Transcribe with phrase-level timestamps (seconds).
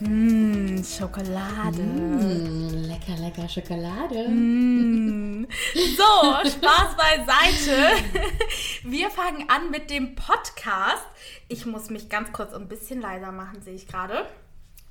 [0.00, 1.82] Mmh, Schokolade.
[1.82, 4.28] Mmh, lecker, lecker Schokolade.
[4.28, 5.46] Mmh.
[5.96, 8.02] So, Spaß beiseite.
[8.84, 11.04] Wir fangen an mit dem Podcast.
[11.48, 14.26] Ich muss mich ganz kurz ein bisschen leiser machen, sehe ich gerade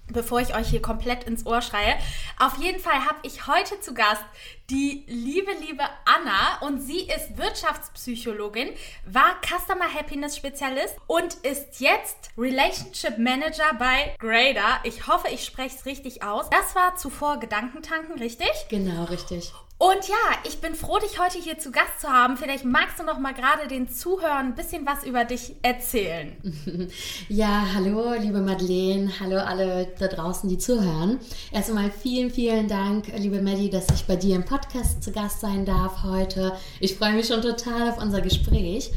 [0.10, 1.98] bevor ich euch hier komplett ins Ohr schreie.
[2.40, 4.24] Auf jeden Fall habe ich heute zu Gast
[4.70, 8.70] die liebe, liebe Anna und sie ist Wirtschaftspsychologin,
[9.06, 14.80] war Customer Happiness Spezialist und ist jetzt Relationship Manager bei Grader.
[14.84, 16.50] Ich hoffe, ich spreche es richtig aus.
[16.50, 18.50] Das war zuvor Gedankentanken, richtig?
[18.70, 19.52] Genau, richtig.
[19.82, 22.36] Und ja, ich bin froh, dich heute hier zu Gast zu haben.
[22.36, 26.36] Vielleicht magst du noch mal gerade den Zuhörern ein bisschen was über dich erzählen.
[27.30, 31.20] Ja, hallo, liebe Madeleine, hallo alle da draußen, die zuhören.
[31.52, 35.40] Erst einmal vielen, vielen Dank, liebe Maddie, dass ich bei dir im Podcast zu Gast
[35.40, 36.52] sein darf heute.
[36.80, 38.92] Ich freue mich schon total auf unser Gespräch.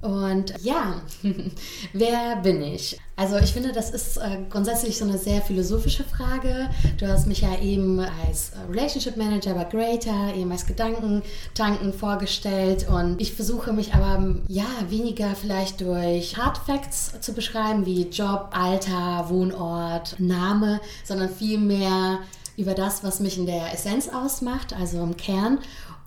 [0.00, 1.02] Und ja,
[1.92, 2.98] wer bin ich?
[3.16, 6.70] Also ich finde, das ist äh, grundsätzlich so eine sehr philosophische Frage.
[6.98, 12.86] Du hast mich ja eben als äh, Relationship Manager bei Greater, eben als Gedankentanken vorgestellt
[12.88, 18.50] und ich versuche mich aber ja weniger vielleicht durch Hard Facts zu beschreiben, wie Job,
[18.52, 22.20] Alter, Wohnort, Name, sondern vielmehr
[22.56, 25.58] über das, was mich in der Essenz ausmacht, also im Kern.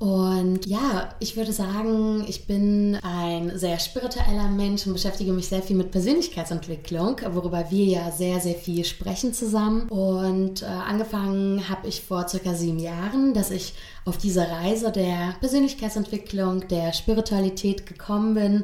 [0.01, 5.61] Und ja, ich würde sagen, ich bin ein sehr spiritueller Mensch und beschäftige mich sehr
[5.61, 9.87] viel mit Persönlichkeitsentwicklung, worüber wir ja sehr, sehr viel sprechen zusammen.
[9.89, 15.35] Und äh, angefangen habe ich vor circa sieben Jahren, dass ich auf diese Reise der
[15.39, 18.63] Persönlichkeitsentwicklung, der Spiritualität gekommen bin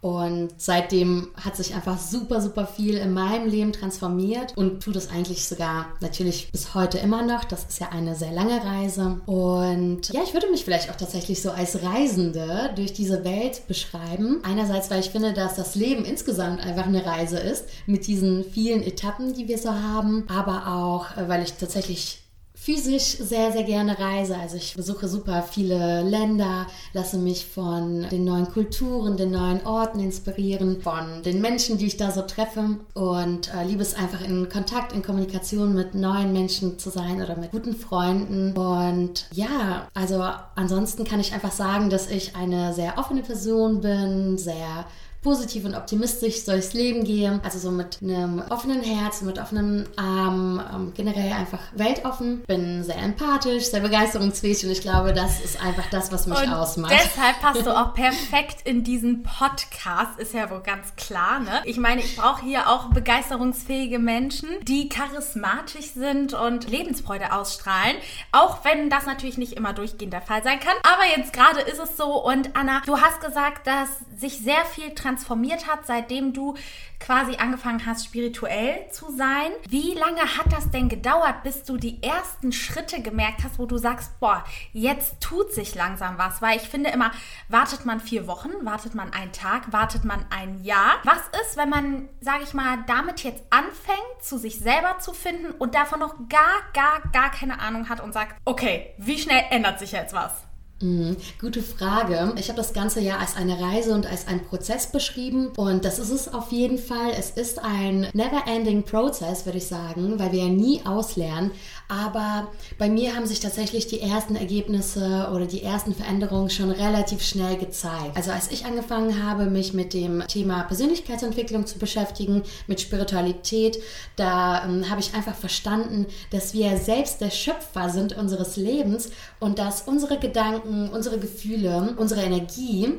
[0.00, 5.10] und seitdem hat sich einfach super, super viel in meinem Leben transformiert und tut es
[5.10, 7.44] eigentlich sogar natürlich bis heute immer noch.
[7.44, 9.20] Das ist ja eine sehr lange Reise.
[9.26, 14.40] Und ja, ich würde mich vielleicht auch tatsächlich so als Reisende durch diese Welt beschreiben.
[14.44, 18.82] Einerseits, weil ich finde, dass das Leben insgesamt einfach eine Reise ist mit diesen vielen
[18.82, 22.25] Etappen, die wir so haben, aber auch, äh, weil ich tatsächlich
[22.66, 24.36] physisch sehr, sehr gerne reise.
[24.36, 30.00] Also ich besuche super viele Länder, lasse mich von den neuen Kulturen, den neuen Orten
[30.00, 34.48] inspirieren, von den Menschen, die ich da so treffe und äh, liebe es einfach in
[34.48, 38.50] Kontakt, in Kommunikation mit neuen Menschen zu sein oder mit guten Freunden.
[38.56, 40.24] Und ja, also
[40.56, 44.86] ansonsten kann ich einfach sagen, dass ich eine sehr offene Person bin, sehr
[45.26, 47.40] positiv und optimistisch durchs Leben gehe.
[47.42, 52.42] Also so mit einem offenen Herz, mit offenen Armen, ähm, generell einfach weltoffen.
[52.46, 56.52] Bin sehr empathisch, sehr begeisterungsfähig und ich glaube, das ist einfach das, was mich und
[56.52, 56.92] ausmacht.
[56.92, 61.60] Deshalb passt du auch perfekt in diesen Podcast, ist ja wohl ganz klar, ne?
[61.64, 67.96] Ich meine, ich brauche hier auch begeisterungsfähige Menschen, die charismatisch sind und Lebensfreude ausstrahlen.
[68.30, 70.74] Auch wenn das natürlich nicht immer durchgehend der Fall sein kann.
[70.84, 74.94] Aber jetzt gerade ist es so und Anna, du hast gesagt, dass sich sehr viel
[74.94, 76.54] transformiert transformiert hat, seitdem du
[77.00, 79.50] quasi angefangen hast, spirituell zu sein.
[79.68, 83.78] Wie lange hat das denn gedauert, bis du die ersten Schritte gemerkt hast, wo du
[83.78, 86.40] sagst, boah, jetzt tut sich langsam was?
[86.42, 87.10] Weil ich finde immer,
[87.48, 90.96] wartet man vier Wochen, wartet man einen Tag, wartet man ein Jahr.
[91.04, 95.52] Was ist, wenn man, sage ich mal, damit jetzt anfängt, zu sich selber zu finden
[95.52, 99.78] und davon noch gar, gar, gar keine Ahnung hat und sagt, okay, wie schnell ändert
[99.78, 100.46] sich jetzt was?
[100.82, 102.34] Mhm, gute Frage.
[102.36, 105.98] Ich habe das Ganze ja als eine Reise und als einen Prozess beschrieben und das
[105.98, 107.12] ist es auf jeden Fall.
[107.18, 111.50] Es ist ein never-ending Prozess, würde ich sagen, weil wir ja nie auslernen.
[111.88, 112.48] Aber
[112.78, 117.56] bei mir haben sich tatsächlich die ersten Ergebnisse oder die ersten Veränderungen schon relativ schnell
[117.56, 118.16] gezeigt.
[118.16, 123.78] Also als ich angefangen habe, mich mit dem Thema Persönlichkeitsentwicklung zu beschäftigen, mit Spiritualität,
[124.16, 129.60] da ähm, habe ich einfach verstanden, dass wir selbst der Schöpfer sind unseres Lebens und
[129.60, 132.94] dass unsere Gedanken, unsere Gefühle, unsere Energie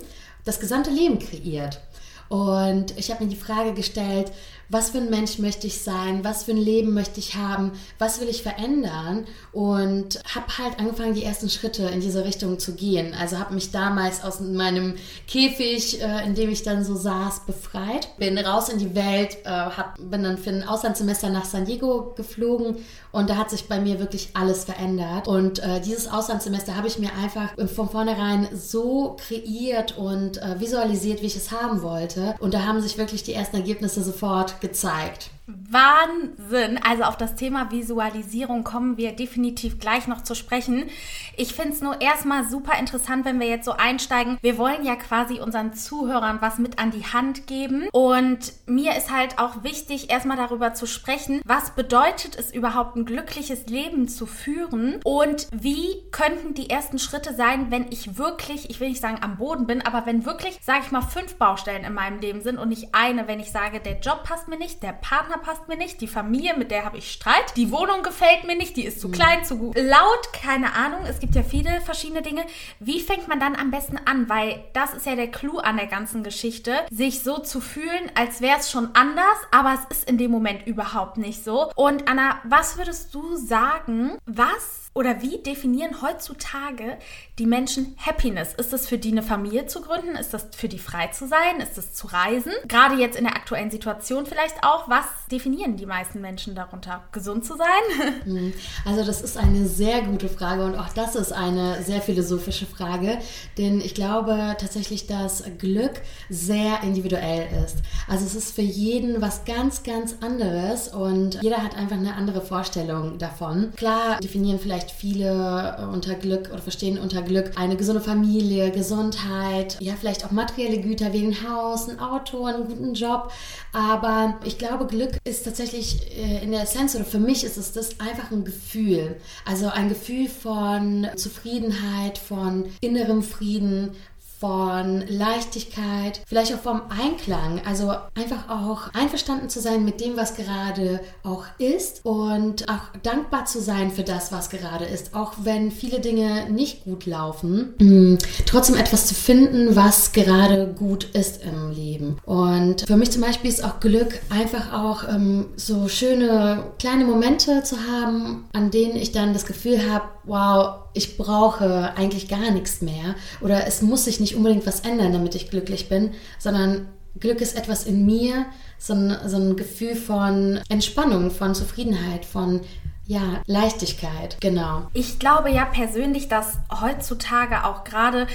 [0.46, 1.82] das gesamte Leben kreiert.
[2.30, 4.32] Und ich habe mir die Frage gestellt,
[4.70, 8.20] was für ein Mensch möchte ich sein, was für ein Leben möchte ich haben, was
[8.20, 13.14] will ich verändern und habe halt angefangen, die ersten Schritte in diese Richtung zu gehen.
[13.14, 14.96] Also habe mich damals aus meinem
[15.28, 19.50] Käfig, äh, in dem ich dann so saß, befreit, bin raus in die Welt, äh,
[19.50, 22.78] hab, bin dann für ein Auslandssemester nach San Diego geflogen
[23.12, 25.28] und da hat sich bei mir wirklich alles verändert.
[25.28, 31.22] Und äh, dieses Auslandssemester habe ich mir einfach von vornherein so kreiert und äh, visualisiert,
[31.22, 32.36] wie ich es haben wollte.
[32.40, 35.30] Und da haben sich wirklich die ersten Ergebnisse sofort gezeigt.
[35.48, 36.78] Wahnsinn.
[36.84, 40.90] Also auf das Thema Visualisierung kommen wir definitiv gleich noch zu sprechen.
[41.38, 44.38] Ich finde es nur erstmal super interessant, wenn wir jetzt so einsteigen.
[44.42, 47.88] Wir wollen ja quasi unseren Zuhörern was mit an die Hand geben.
[47.94, 53.06] Und mir ist halt auch wichtig, erstmal darüber zu sprechen, was bedeutet es überhaupt ein
[53.06, 58.80] glückliches Leben zu führen und wie könnten die ersten Schritte sein, wenn ich wirklich, ich
[58.80, 61.94] will nicht sagen am Boden bin, aber wenn wirklich, sage ich mal, fünf Baustellen in
[61.94, 64.92] meinem Leben sind und nicht eine, wenn ich sage, der Job passt mir nicht, der
[64.92, 68.44] Partner Partner passt mir nicht, die Familie, mit der habe ich Streit, die Wohnung gefällt
[68.46, 69.14] mir nicht, die ist zu mhm.
[69.14, 71.02] klein, zu laut, keine Ahnung.
[71.08, 72.46] Es gibt ja viele verschiedene Dinge.
[72.80, 74.30] Wie fängt man dann am besten an?
[74.30, 78.42] Weil das ist ja der Clou an der ganzen Geschichte, sich so zu fühlen, als
[78.42, 81.72] wäre es schon anders, aber es ist in dem Moment überhaupt nicht so.
[81.76, 86.98] Und Anna, was würdest du sagen, was oder wie definieren heutzutage
[87.38, 88.56] die Menschen Happiness?
[88.56, 90.16] Ist es für die eine Familie zu gründen?
[90.16, 91.60] Ist das für die frei zu sein?
[91.62, 92.52] Ist es zu reisen?
[92.68, 94.90] Gerade jetzt in der aktuellen Situation vielleicht auch.
[94.90, 97.04] Was definieren die meisten Menschen darunter?
[97.12, 97.68] Gesund zu sein?
[98.24, 98.54] Hm.
[98.86, 103.20] Also das ist eine sehr gute Frage und auch das ist eine sehr philosophische Frage,
[103.58, 107.78] denn ich glaube tatsächlich, dass Glück sehr individuell ist.
[108.08, 112.42] Also es ist für jeden was ganz, ganz anderes und jeder hat einfach eine andere
[112.42, 113.72] Vorstellung davon.
[113.76, 119.94] Klar definieren vielleicht viele unter Glück oder verstehen unter Glück eine gesunde Familie, Gesundheit, ja,
[120.00, 123.32] vielleicht auch materielle Güter wie ein Haus, ein Auto, einen guten Job.
[123.74, 127.72] Aber ich glaube, Glück ist tatsächlich äh, in der Essenz oder für mich ist es
[127.72, 129.18] das einfach ein Gefühl.
[129.46, 133.92] Also ein Gefühl von Zufriedenheit, von innerem Frieden,
[134.40, 137.62] von Leichtigkeit, vielleicht auch vom Einklang.
[137.66, 143.46] Also einfach auch einverstanden zu sein mit dem, was gerade auch ist und auch dankbar
[143.46, 145.16] zu sein für das, was gerade ist.
[145.16, 151.06] Auch wenn viele Dinge nicht gut laufen, hm, trotzdem etwas zu finden, was gerade gut
[151.14, 152.18] ist im Leben.
[152.26, 157.64] Und für mich zum Beispiel ist auch Glück einfach auch ähm, so schöne kleine Momente
[157.64, 162.82] zu haben, an denen ich dann das Gefühl habe, wow, ich brauche eigentlich gar nichts
[162.82, 166.88] mehr oder es muss sich nicht unbedingt was ändern, damit ich glücklich bin, sondern
[167.20, 168.46] Glück ist etwas in mir,
[168.78, 172.62] so ein, so ein Gefühl von Entspannung, von Zufriedenheit, von
[173.06, 174.88] ja, Leichtigkeit, genau.
[174.94, 178.28] Ich glaube ja persönlich, dass heutzutage auch gerade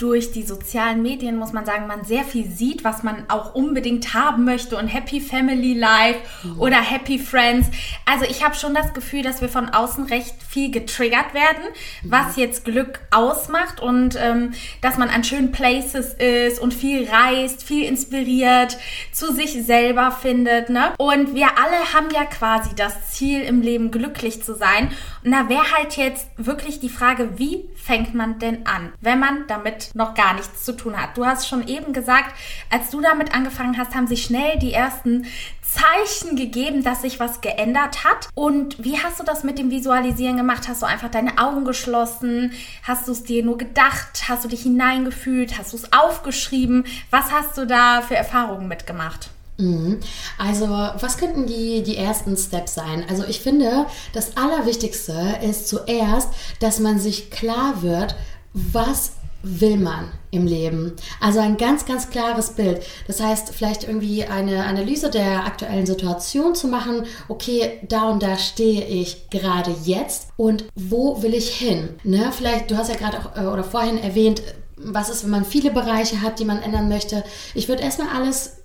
[0.00, 4.14] durch die sozialen Medien, muss man sagen, man sehr viel sieht, was man auch unbedingt
[4.14, 6.58] haben möchte und Happy Family Life mhm.
[6.58, 7.68] oder Happy Friends.
[8.06, 11.62] Also ich habe schon das Gefühl, dass wir von außen recht viel getriggert werden,
[12.02, 12.10] mhm.
[12.10, 17.62] was jetzt Glück ausmacht und ähm, dass man an schönen Places ist und viel reist,
[17.62, 18.78] viel inspiriert,
[19.12, 20.70] zu sich selber findet.
[20.70, 20.94] Ne?
[20.96, 24.90] Und wir alle haben ja quasi das Ziel im Leben, glücklich zu sein.
[25.22, 29.48] Und da wäre halt jetzt wirklich die Frage, wie fängt man denn an, wenn man
[29.48, 31.16] damit noch gar nichts zu tun hat?
[31.16, 32.32] Du hast schon eben gesagt,
[32.70, 35.26] als du damit angefangen hast, haben sich schnell die ersten
[35.60, 38.28] Zeichen gegeben, dass sich was geändert hat.
[38.36, 40.68] Und wie hast du das mit dem Visualisieren gemacht?
[40.68, 42.52] Hast du einfach deine Augen geschlossen?
[42.84, 44.22] Hast du es dir nur gedacht?
[44.28, 45.58] Hast du dich hineingefühlt?
[45.58, 46.84] Hast du es aufgeschrieben?
[47.10, 49.30] Was hast du da für Erfahrungen mitgemacht?
[49.60, 49.98] Mhm.
[50.38, 53.04] Also, was könnten die, die ersten Steps sein?
[53.08, 56.28] Also, ich finde, das Allerwichtigste ist zuerst,
[56.60, 58.16] dass man sich klar wird,
[58.52, 59.12] was
[59.42, 60.92] will man im Leben?
[61.20, 62.82] Also ein ganz, ganz klares Bild.
[63.06, 67.06] Das heißt, vielleicht irgendwie eine Analyse der aktuellen Situation zu machen.
[67.28, 71.88] Okay, da und da stehe ich gerade jetzt und wo will ich hin?
[72.04, 72.32] Ne?
[72.36, 74.42] Vielleicht, du hast ja gerade auch äh, oder vorhin erwähnt,
[74.76, 77.24] was ist, wenn man viele Bereiche hat, die man ändern möchte.
[77.54, 78.59] Ich würde erstmal alles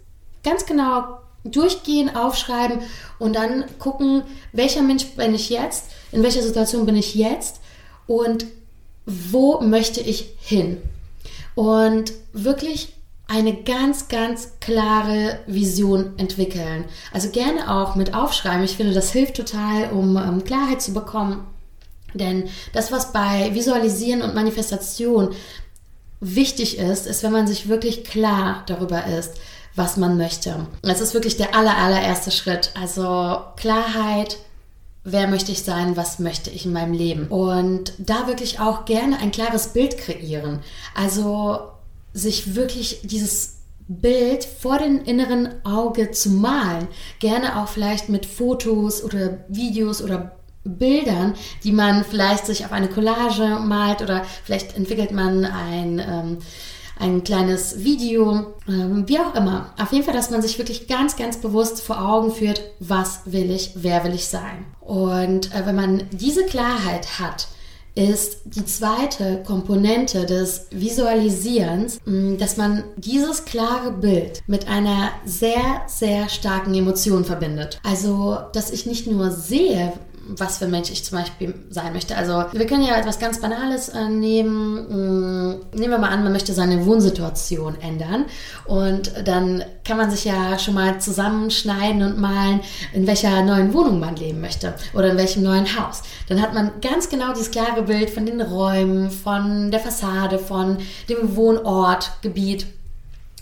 [0.46, 2.80] ganz genau durchgehen, aufschreiben
[3.20, 7.60] und dann gucken, welcher Mensch bin ich jetzt, in welcher Situation bin ich jetzt
[8.08, 8.46] und
[9.06, 10.78] wo möchte ich hin.
[11.54, 12.94] Und wirklich
[13.28, 16.86] eine ganz, ganz klare Vision entwickeln.
[17.12, 18.64] Also gerne auch mit Aufschreiben.
[18.64, 21.46] Ich finde, das hilft total, um, um Klarheit zu bekommen.
[22.14, 25.34] Denn das, was bei Visualisieren und Manifestation
[26.20, 29.34] wichtig ist, ist, wenn man sich wirklich klar darüber ist,
[29.76, 30.68] was man möchte.
[30.82, 32.72] Das ist wirklich der aller, allererste Schritt.
[32.80, 34.38] Also Klarheit,
[35.04, 37.28] wer möchte ich sein, was möchte ich in meinem Leben.
[37.28, 40.60] Und da wirklich auch gerne ein klares Bild kreieren.
[40.96, 41.60] Also
[42.14, 43.56] sich wirklich dieses
[43.88, 46.88] Bild vor dem inneren Auge zu malen.
[47.20, 52.88] Gerne auch vielleicht mit Fotos oder Videos oder Bildern, die man vielleicht sich auf eine
[52.90, 56.38] Collage malt oder vielleicht entwickelt man ein ähm,
[57.00, 59.74] ein kleines Video, ähm, wie auch immer.
[59.80, 63.52] Auf jeden Fall, dass man sich wirklich ganz, ganz bewusst vor Augen führt, was will
[63.52, 64.66] ich, wer will ich sein.
[64.80, 67.48] Und äh, wenn man diese Klarheit hat,
[67.96, 75.82] ist die zweite Komponente des Visualisierens, mm, dass man dieses klare Bild mit einer sehr,
[75.88, 77.80] sehr starken Emotion verbindet.
[77.84, 79.94] Also, dass ich nicht nur sehe,
[80.28, 82.18] was für ein Mensch ich zum Beispiel sein möchte.
[82.18, 84.76] Also wir können ja etwas ganz Banales äh, nehmen.
[84.76, 88.26] Mm, nehmen wir mal an, man möchte seine Wohnsituation ändern
[88.66, 92.62] und dann kann man sich ja schon mal zusammenschneiden und malen,
[92.94, 96.02] in welcher neuen Wohnung man leben möchte oder in welchem neuen Haus.
[96.28, 100.78] Dann hat man ganz genau dieses klare Bild von den Räumen, von der Fassade, von
[101.10, 102.66] dem Wohnort, Gebiet.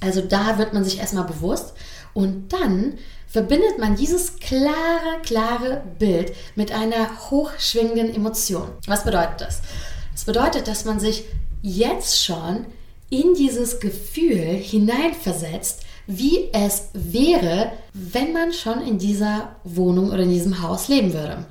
[0.02, 1.74] Also da wird man sich erstmal bewusst
[2.14, 2.94] und dann
[3.34, 8.68] verbindet man dieses klare, klare Bild mit einer hochschwingenden Emotion.
[8.86, 9.62] Was bedeutet das?
[10.12, 11.24] Das bedeutet, dass man sich
[11.64, 12.68] jetzt schon
[13.10, 20.30] in dieses Gefühl hineinversetzt, wie es wäre, wenn man schon in dieser Wohnung oder in
[20.30, 21.46] diesem Haus leben würde.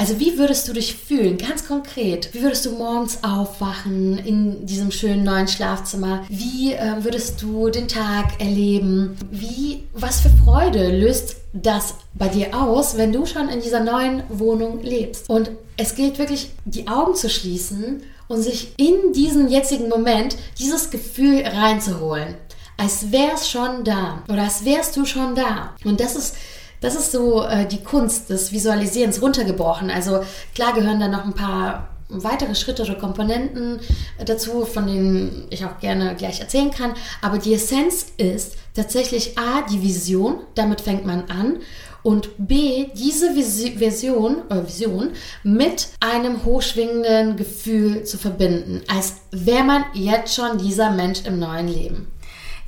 [0.00, 2.32] Also wie würdest du dich fühlen, ganz konkret?
[2.32, 6.24] Wie würdest du morgens aufwachen in diesem schönen neuen Schlafzimmer?
[6.30, 9.18] Wie äh, würdest du den Tag erleben?
[9.30, 14.22] Wie, was für Freude löst das bei dir aus, wenn du schon in dieser neuen
[14.30, 15.28] Wohnung lebst?
[15.28, 20.88] Und es gilt wirklich, die Augen zu schließen und sich in diesen jetzigen Moment dieses
[20.88, 22.36] Gefühl reinzuholen.
[22.78, 25.74] Als wär's schon da oder als wärst du schon da.
[25.84, 26.36] Und das ist
[26.80, 29.90] das ist so äh, die Kunst des Visualisierens runtergebrochen.
[29.90, 30.20] Also
[30.54, 33.80] klar gehören da noch ein paar weitere Schritte oder Komponenten
[34.24, 36.94] dazu, von denen ich auch gerne gleich erzählen kann.
[37.22, 41.58] Aber die Essenz ist tatsächlich A, die Vision, damit fängt man an.
[42.02, 45.10] Und B, diese Vision, äh Vision
[45.42, 51.68] mit einem hochschwingenden Gefühl zu verbinden, als wäre man jetzt schon dieser Mensch im neuen
[51.68, 52.06] Leben.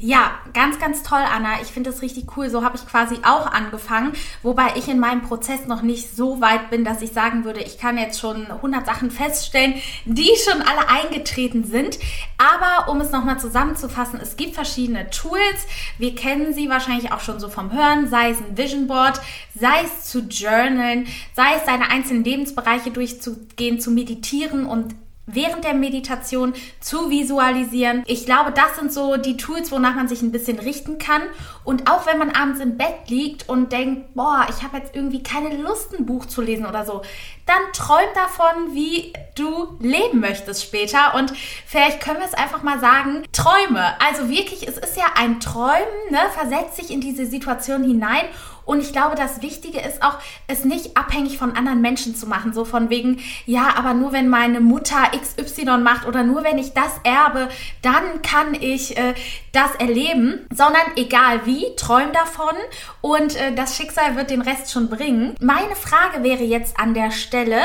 [0.05, 1.63] Ja, ganz, ganz toll, Anna.
[1.63, 2.51] Ich finde das richtig cool.
[2.51, 6.71] So habe ich quasi auch angefangen, wobei ich in meinem Prozess noch nicht so weit
[6.71, 10.89] bin, dass ich sagen würde, ich kann jetzt schon 100 Sachen feststellen, die schon alle
[10.89, 12.01] eingetreten sind.
[12.37, 15.69] Aber um es nochmal zusammenzufassen, es gibt verschiedene Tools.
[15.99, 19.21] Wir kennen sie wahrscheinlich auch schon so vom Hören, sei es ein Vision Board,
[19.55, 21.07] sei es zu journalen,
[21.37, 24.97] sei es seine einzelnen Lebensbereiche durchzugehen, zu meditieren und
[25.33, 28.05] während der Meditation zu visualisieren.
[28.07, 31.23] Ich glaube, das sind so die Tools, wonach man sich ein bisschen richten kann.
[31.65, 35.23] Und auch wenn man abends im Bett liegt und denkt, boah, ich habe jetzt irgendwie
[35.23, 37.03] keine Lust, ein Buch zu lesen oder so,
[37.47, 41.15] dann träum davon, wie du leben möchtest später.
[41.15, 41.33] Und
[41.67, 43.95] vielleicht können wir es einfach mal sagen, Träume.
[44.01, 46.21] Also wirklich, es ist ja ein Träumen, ne?
[46.35, 48.25] Versetz dich in diese Situation hinein
[48.65, 52.53] und ich glaube, das Wichtige ist auch, es nicht abhängig von anderen Menschen zu machen.
[52.53, 56.73] So von wegen, ja, aber nur wenn meine Mutter XY macht oder nur wenn ich
[56.73, 57.49] das erbe,
[57.83, 59.15] dann kann ich äh,
[59.53, 60.47] das erleben.
[60.55, 62.55] Sondern egal wie, träum davon
[63.01, 65.35] und äh, das Schicksal wird den Rest schon bringen.
[65.41, 67.61] Meine Frage wäre jetzt an der Stelle,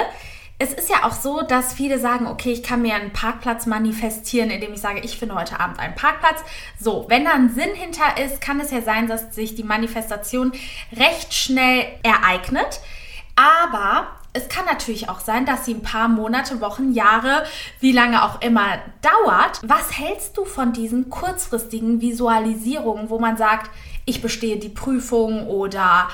[0.60, 4.50] es ist ja auch so, dass viele sagen, okay, ich kann mir einen Parkplatz manifestieren,
[4.50, 6.42] indem ich sage, ich finde heute Abend einen Parkplatz.
[6.80, 10.52] So, wenn da ein Sinn hinter ist, kann es ja sein, dass sich die Manifestation
[10.96, 12.82] recht schnell ereignet.
[13.36, 17.44] Aber es kann natürlich auch sein, dass sie ein paar Monate, Wochen, Jahre,
[17.80, 19.62] wie lange auch immer dauert.
[19.64, 23.70] Was hältst du von diesen kurzfristigen Visualisierungen, wo man sagt,
[24.06, 26.08] ich bestehe die Prüfung oder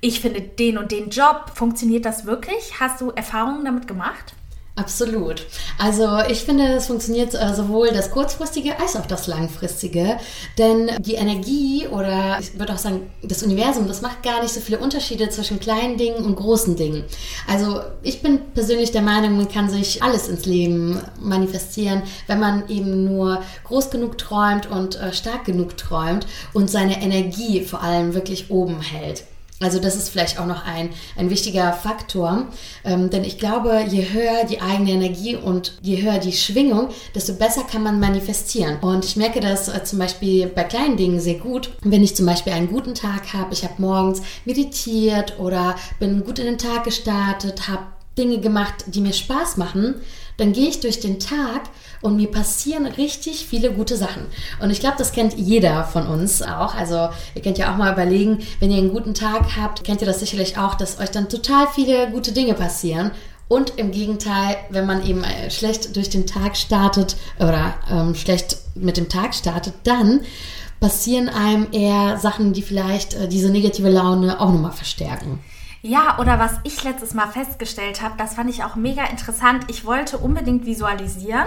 [0.00, 1.52] ich finde den und den Job.
[1.54, 2.80] Funktioniert das wirklich?
[2.80, 4.34] Hast du Erfahrungen damit gemacht?
[4.78, 5.46] Absolut.
[5.78, 10.18] Also ich finde, es funktioniert äh, sowohl das kurzfristige als auch das langfristige.
[10.58, 14.60] Denn die Energie oder ich würde auch sagen, das Universum, das macht gar nicht so
[14.60, 17.04] viele Unterschiede zwischen kleinen Dingen und großen Dingen.
[17.48, 22.68] Also ich bin persönlich der Meinung, man kann sich alles ins Leben manifestieren, wenn man
[22.68, 28.12] eben nur groß genug träumt und äh, stark genug träumt und seine Energie vor allem
[28.12, 29.24] wirklich oben hält.
[29.58, 32.48] Also das ist vielleicht auch noch ein, ein wichtiger Faktor,
[32.84, 37.32] ähm, denn ich glaube, je höher die eigene Energie und je höher die Schwingung, desto
[37.32, 38.78] besser kann man manifestieren.
[38.80, 42.26] Und ich merke das äh, zum Beispiel bei kleinen Dingen sehr gut, wenn ich zum
[42.26, 46.84] Beispiel einen guten Tag habe, ich habe morgens meditiert oder bin gut in den Tag
[46.84, 47.86] gestartet, habe
[48.18, 49.94] Dinge gemacht, die mir Spaß machen,
[50.36, 51.62] dann gehe ich durch den Tag
[52.00, 54.26] und mir passieren richtig viele gute Sachen.
[54.60, 56.74] Und ich glaube, das kennt jeder von uns auch.
[56.74, 60.06] Also ihr könnt ja auch mal überlegen, wenn ihr einen guten Tag habt, kennt ihr
[60.06, 63.10] das sicherlich auch, dass euch dann total viele gute Dinge passieren.
[63.48, 68.58] Und im Gegenteil, wenn man eben äh, schlecht durch den Tag startet oder ähm, schlecht
[68.74, 70.22] mit dem Tag startet, dann
[70.80, 75.38] passieren einem eher Sachen, die vielleicht äh, diese negative Laune auch nochmal verstärken.
[75.82, 79.64] Ja, oder was ich letztes Mal festgestellt habe, das fand ich auch mega interessant.
[79.68, 81.46] Ich wollte unbedingt visualisieren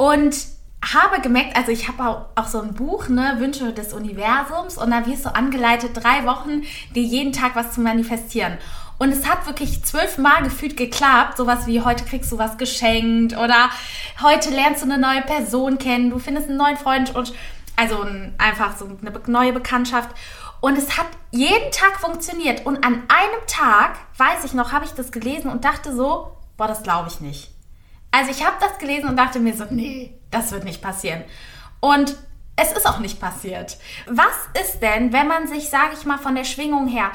[0.00, 0.34] und
[0.82, 5.04] habe gemerkt, also ich habe auch, so ein Buch, ne, Wünsche des Universums, und da
[5.04, 6.62] wirst du angeleitet, drei Wochen
[6.94, 8.56] dir jeden Tag was zu manifestieren.
[8.96, 11.36] Und es hat wirklich zwölfmal gefühlt geklappt.
[11.36, 13.68] Sowas wie heute kriegst du was geschenkt oder
[14.22, 17.34] heute lernst du eine neue Person kennen, du findest einen neuen Freund und
[17.76, 18.06] also
[18.38, 20.08] einfach so eine neue Bekanntschaft.
[20.62, 22.64] Und es hat jeden Tag funktioniert.
[22.64, 26.68] Und an einem Tag, weiß ich noch, habe ich das gelesen und dachte so, boah,
[26.68, 27.50] das glaube ich nicht.
[28.10, 31.24] Also ich habe das gelesen und dachte mir so, nee, das wird nicht passieren.
[31.80, 32.16] Und
[32.56, 33.78] es ist auch nicht passiert.
[34.06, 37.10] Was ist denn, wenn man sich, sage ich mal, von der Schwingung her,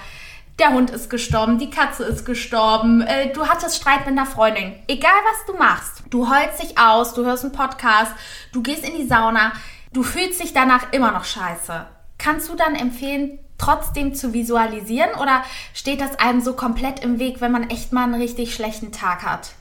[0.57, 4.73] der Hund ist gestorben, die Katze ist gestorben, äh, du hattest Streit mit einer Freundin,
[4.87, 8.13] egal was du machst, du heulst dich aus, du hörst einen Podcast,
[8.53, 9.51] du gehst in die Sauna,
[9.91, 11.85] du fühlst dich danach immer noch scheiße.
[12.17, 17.41] Kannst du dann empfehlen, trotzdem zu visualisieren oder steht das einem so komplett im Weg,
[17.41, 19.51] wenn man echt mal einen richtig schlechten Tag hat?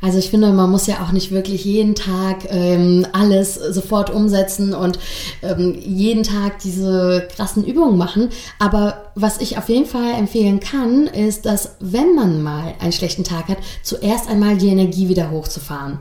[0.00, 4.74] Also ich finde, man muss ja auch nicht wirklich jeden Tag ähm, alles sofort umsetzen
[4.74, 4.98] und
[5.42, 8.28] ähm, jeden Tag diese krassen Übungen machen.
[8.58, 13.24] Aber was ich auf jeden Fall empfehlen kann, ist, dass wenn man mal einen schlechten
[13.24, 15.98] Tag hat, zuerst einmal die Energie wieder hochzufahren.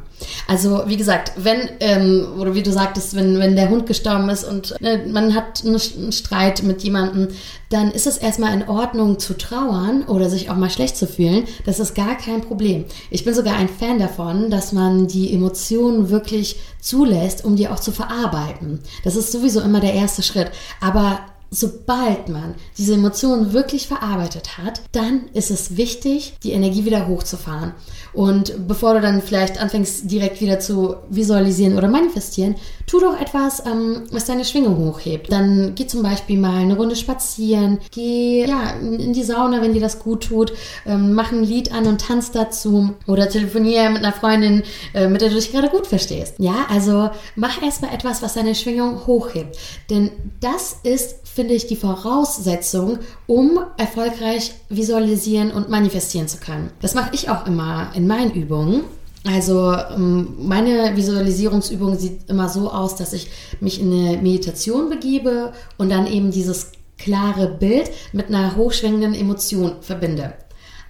[0.48, 4.44] Also wie gesagt, wenn, ähm, oder wie du sagtest, wenn, wenn der Hund gestorben ist
[4.44, 5.80] und äh, man hat einen
[6.12, 7.30] Streit mit jemandem,
[7.70, 11.44] dann ist es erstmal in Ordnung zu trauern oder sich auch mal schlecht zu fühlen.
[11.66, 12.86] Das ist gar kein Problem.
[13.12, 17.80] Ich bin sogar ein Fan davon, dass man die Emotionen wirklich zulässt, um die auch
[17.80, 18.80] zu verarbeiten.
[19.04, 20.52] Das ist sowieso immer der erste Schritt.
[20.80, 21.20] Aber
[21.50, 27.74] sobald man diese Emotionen wirklich verarbeitet hat, dann ist es wichtig, die Energie wieder hochzufahren.
[28.18, 32.56] Und bevor du dann vielleicht anfängst, direkt wieder zu visualisieren oder manifestieren,
[32.88, 35.32] tu doch etwas, ähm, was deine Schwingung hochhebt.
[35.32, 39.82] Dann geh zum Beispiel mal eine Runde spazieren, geh ja, in die Sauna, wenn dir
[39.82, 40.52] das gut tut,
[40.88, 44.64] ähm, mach ein Lied an und tanz dazu oder telefoniere mit einer Freundin,
[44.96, 46.38] äh, mit der du dich gerade gut verstehst.
[46.40, 49.60] Ja, also mach erstmal etwas, was deine Schwingung hochhebt.
[49.92, 50.10] Denn
[50.40, 52.98] das ist finde ich, die Voraussetzung,
[53.28, 56.72] um erfolgreich visualisieren und manifestieren zu können.
[56.82, 58.84] Das mache ich auch immer in meinen Übungen.
[59.26, 65.54] Also ähm, meine Visualisierungsübung sieht immer so aus, dass ich mich in eine Meditation begebe
[65.78, 70.34] und dann eben dieses klare Bild mit einer hochschwingenden Emotion verbinde.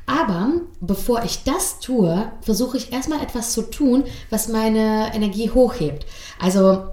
[0.05, 6.05] Aber bevor ich das tue, versuche ich erstmal etwas zu tun, was meine Energie hochhebt.
[6.39, 6.85] Also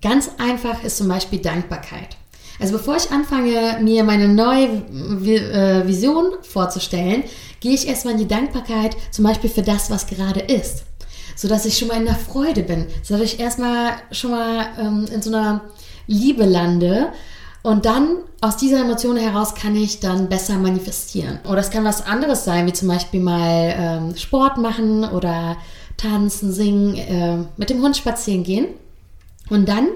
[0.00, 2.16] ganz einfach ist zum Beispiel Dankbarkeit.
[2.60, 7.24] Also bevor ich anfange, mir meine neue äh, Vision vorzustellen,
[7.60, 10.84] gehe ich erstmal in die Dankbarkeit, zum Beispiel für das, was gerade ist.
[11.36, 15.20] Sodass ich schon mal in der Freude bin, sodass ich erstmal schon mal ähm, in
[15.20, 15.62] so einer
[16.06, 17.08] Liebe lande.
[17.62, 21.40] Und dann aus dieser Emotion heraus kann ich dann besser manifestieren.
[21.48, 25.56] Oder es kann was anderes sein, wie zum Beispiel mal ähm, Sport machen oder
[25.96, 28.66] tanzen, singen, äh, mit dem Hund spazieren gehen.
[29.48, 29.88] Und dann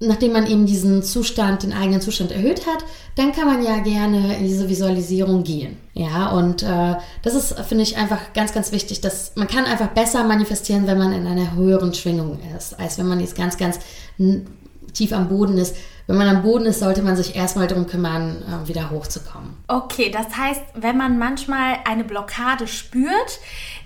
[0.00, 2.84] nachdem man eben diesen Zustand, den eigenen Zustand erhöht hat,
[3.16, 5.76] dann kann man ja gerne in diese Visualisierung gehen.
[5.92, 9.88] Ja, und äh, das ist, finde ich, einfach ganz, ganz wichtig, dass man kann einfach
[9.88, 13.78] besser manifestieren, wenn man in einer höheren Schwingung ist, als wenn man jetzt ganz, ganz
[14.94, 15.76] tief am Boden ist.
[16.06, 19.50] Wenn man am Boden ist, sollte man sich erstmal darum kümmern, äh, wieder hochzukommen.
[19.68, 23.38] Okay, das heißt, wenn man manchmal eine Blockade spürt,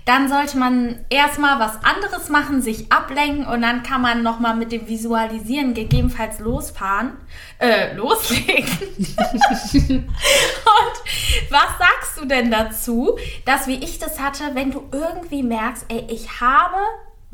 [0.05, 4.71] dann sollte man erstmal was anderes machen, sich ablenken und dann kann man nochmal mit
[4.71, 7.13] dem Visualisieren gegebenenfalls losfahren,
[7.57, 8.67] äh, loslegen.
[10.07, 10.11] und
[11.49, 16.05] was sagst du denn dazu, dass wie ich das hatte, wenn du irgendwie merkst, ey,
[16.09, 16.77] ich habe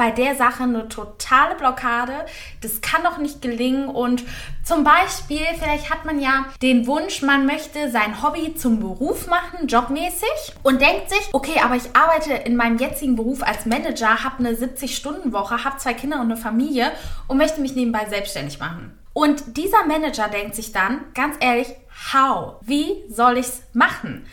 [0.02, 2.26] bei der Sache eine totale Blockade.
[2.62, 3.88] Das kann doch nicht gelingen.
[3.88, 4.24] Und
[4.64, 9.68] zum Beispiel, vielleicht hat man ja den Wunsch, man möchte sein Hobby zum Beruf machen,
[9.68, 14.40] jobmäßig, und denkt sich, okay, aber ich arbeite in meinem jetzigen Beruf als Manager, habe
[14.40, 16.92] eine 70-Stunden-Woche, habe zwei Kinder und eine Familie
[17.28, 18.98] und möchte mich nebenbei selbstständig machen.
[19.14, 21.68] Und dieser Manager denkt sich dann, ganz ehrlich,
[22.12, 22.56] how?
[22.62, 24.26] Wie soll ich es machen?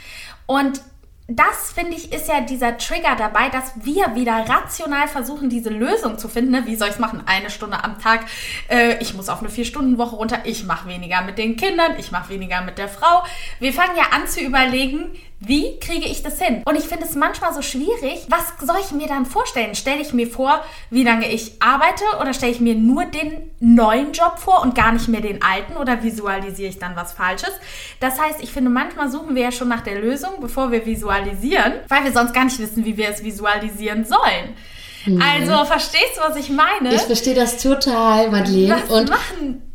[0.46, 0.80] Und
[1.30, 6.16] das finde ich ist ja dieser Trigger dabei, dass wir wieder rational versuchen, diese Lösung
[6.18, 6.52] zu finden.
[6.52, 6.62] Ne?
[6.64, 7.22] Wie soll ich es machen?
[7.26, 8.24] Eine Stunde am Tag.
[8.68, 10.40] Äh, ich muss auf eine Vier-Stunden-Woche runter.
[10.44, 11.96] Ich mache weniger mit den Kindern.
[11.98, 13.24] Ich mache weniger mit der Frau.
[13.60, 15.10] Wir fangen ja an zu überlegen,
[15.40, 16.62] wie kriege ich das hin?
[16.64, 18.26] Und ich finde es manchmal so schwierig.
[18.28, 19.76] Was soll ich mir dann vorstellen?
[19.76, 24.12] Stelle ich mir vor, wie lange ich arbeite oder stelle ich mir nur den neuen
[24.12, 27.52] Job vor und gar nicht mehr den alten oder visualisiere ich dann was Falsches?
[28.00, 31.74] Das heißt, ich finde, manchmal suchen wir ja schon nach der Lösung, bevor wir visualisieren,
[31.88, 34.56] weil wir sonst gar nicht wissen, wie wir es visualisieren sollen.
[35.06, 35.22] Mhm.
[35.22, 36.92] Also, verstehst du, was ich meine?
[36.92, 38.82] Ich verstehe das total, Madeleine.
[38.82, 39.67] Was und machen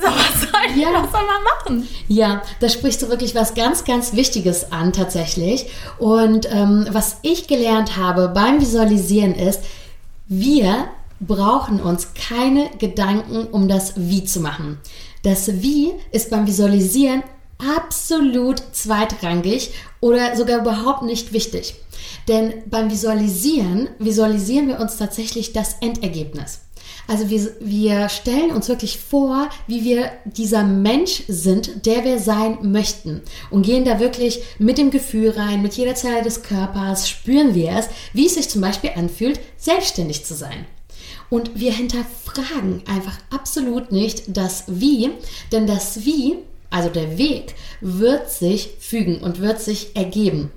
[0.00, 0.92] so, was soll, ja.
[0.92, 1.88] was soll man machen?
[2.08, 5.66] Ja, da sprichst du wirklich was ganz, ganz Wichtiges an tatsächlich.
[5.98, 9.60] Und ähm, was ich gelernt habe beim Visualisieren ist,
[10.26, 10.88] wir
[11.20, 14.78] brauchen uns keine Gedanken um das Wie zu machen.
[15.22, 17.22] Das Wie ist beim Visualisieren
[17.76, 21.74] absolut zweitrangig oder sogar überhaupt nicht wichtig.
[22.28, 26.60] Denn beim Visualisieren visualisieren wir uns tatsächlich das Endergebnis.
[27.06, 32.58] Also wir, wir stellen uns wirklich vor, wie wir dieser Mensch sind, der wir sein
[32.62, 33.22] möchten.
[33.50, 37.70] Und gehen da wirklich mit dem Gefühl rein, mit jeder Zelle des Körpers, spüren wir
[37.70, 40.66] es, wie es sich zum Beispiel anfühlt, selbstständig zu sein.
[41.28, 45.10] Und wir hinterfragen einfach absolut nicht das Wie,
[45.52, 46.38] denn das Wie,
[46.70, 50.50] also der Weg, wird sich fügen und wird sich ergeben.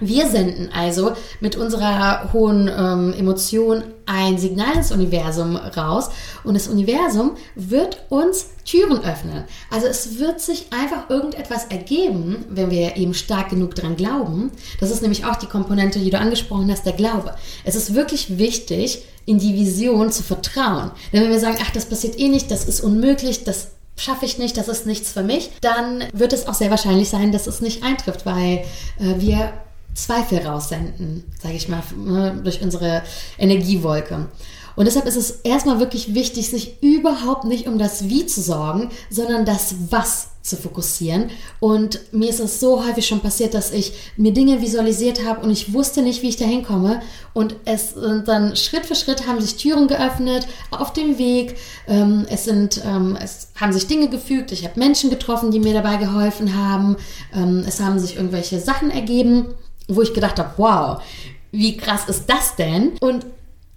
[0.00, 6.10] Wir senden also mit unserer hohen ähm, Emotion ein Signal ins Universum raus
[6.44, 9.44] und das Universum wird uns Türen öffnen.
[9.70, 14.50] Also es wird sich einfach irgendetwas ergeben, wenn wir eben stark genug dran glauben.
[14.80, 17.34] Das ist nämlich auch die Komponente, die du angesprochen hast, der Glaube.
[17.64, 20.90] Es ist wirklich wichtig, in die Vision zu vertrauen.
[21.12, 24.38] Denn wenn wir sagen, ach, das passiert eh nicht, das ist unmöglich, das schaffe ich
[24.38, 27.60] nicht, das ist nichts für mich, dann wird es auch sehr wahrscheinlich sein, dass es
[27.60, 28.64] nicht eintrifft, weil
[28.98, 29.52] äh, wir
[29.94, 33.02] Zweifel raussenden, sage ich mal, ne, durch unsere
[33.38, 34.28] Energiewolke.
[34.74, 38.90] Und deshalb ist es erstmal wirklich wichtig, sich überhaupt nicht um das Wie zu sorgen,
[39.10, 41.30] sondern das Was zu fokussieren.
[41.60, 45.50] Und mir ist es so häufig schon passiert, dass ich mir Dinge visualisiert habe und
[45.50, 47.00] ich wusste nicht, wie ich da hinkomme.
[47.32, 51.56] Und es sind dann Schritt für Schritt haben sich Türen geöffnet auf dem Weg.
[51.86, 54.50] Ähm, es sind, ähm, es haben sich Dinge gefügt.
[54.50, 56.96] Ich habe Menschen getroffen, die mir dabei geholfen haben.
[57.32, 59.54] Ähm, es haben sich irgendwelche Sachen ergeben
[59.88, 61.02] wo ich gedacht habe, wow,
[61.50, 62.92] wie krass ist das denn?
[63.00, 63.26] Und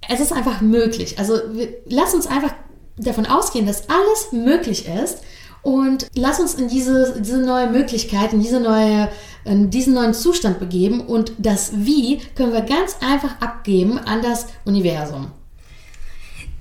[0.08, 1.18] es ist einfach möglich.
[1.20, 1.40] Also
[1.86, 2.54] lass uns einfach
[2.98, 5.20] davon ausgehen, dass alles möglich ist
[5.62, 9.10] und lass uns in diese, diese neue Möglichkeit, in, diese neue,
[9.46, 14.48] in diesen neuen Zustand begeben und das Wie können wir ganz einfach abgeben an das
[14.64, 15.32] Universum.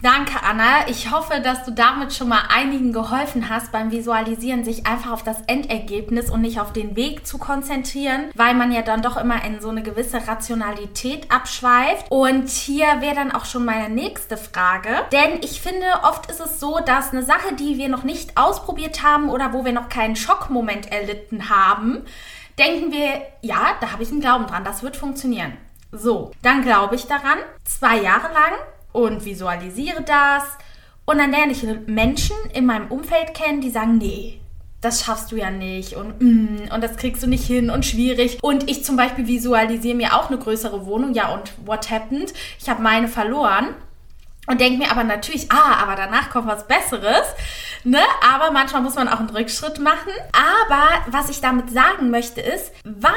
[0.04, 0.86] Danke, Anna.
[0.88, 5.22] Ich hoffe, dass du damit schon mal einigen geholfen hast, beim Visualisieren sich einfach auf
[5.22, 9.42] das Endergebnis und nicht auf den Weg zu konzentrieren, weil man ja dann doch immer
[9.46, 12.04] in so eine gewisse Rationalität abschweift.
[12.10, 14.90] Und hier wäre dann auch schon meine nächste Frage.
[15.10, 19.02] Denn ich finde, oft ist es so, dass eine Sache, die wir noch nicht ausprobiert
[19.02, 22.04] haben oder wo wir noch keinen Schockmoment erlitten haben,
[22.58, 25.56] denken wir, ja, da habe ich einen Glauben dran, das wird funktionieren.
[25.92, 28.52] So, dann glaube ich daran, zwei Jahre lang
[28.94, 30.44] und visualisiere das.
[31.04, 34.40] Und dann lerne ich Menschen in meinem Umfeld kennen, die sagen, nee,
[34.80, 38.38] das schaffst du ja nicht und mm, und das kriegst du nicht hin und schwierig.
[38.42, 42.32] Und ich zum Beispiel visualisiere mir auch eine größere Wohnung, ja und what happened?
[42.58, 43.74] Ich habe meine verloren
[44.46, 47.26] und denke mir aber natürlich, ah, aber danach kommt was Besseres,
[47.82, 48.00] ne?
[48.30, 50.12] Aber manchmal muss man auch einen Rückschritt machen.
[50.32, 53.12] Aber was ich damit sagen möchte ist, wann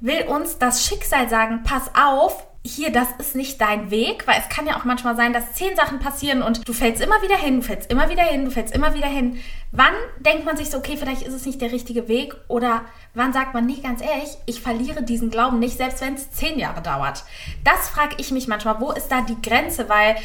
[0.00, 4.48] will uns das Schicksal sagen, pass auf, hier, das ist nicht dein Weg, weil es
[4.48, 7.60] kann ja auch manchmal sein, dass zehn Sachen passieren und du fällst immer wieder hin,
[7.60, 9.38] du fällst immer wieder hin, du fällst immer wieder hin.
[9.72, 12.82] Wann denkt man sich so, okay, vielleicht ist es nicht der richtige Weg oder
[13.14, 16.58] wann sagt man, nee, ganz ehrlich, ich verliere diesen Glauben nicht, selbst wenn es zehn
[16.58, 17.24] Jahre dauert.
[17.64, 20.16] Das frage ich mich manchmal, wo ist da die Grenze, weil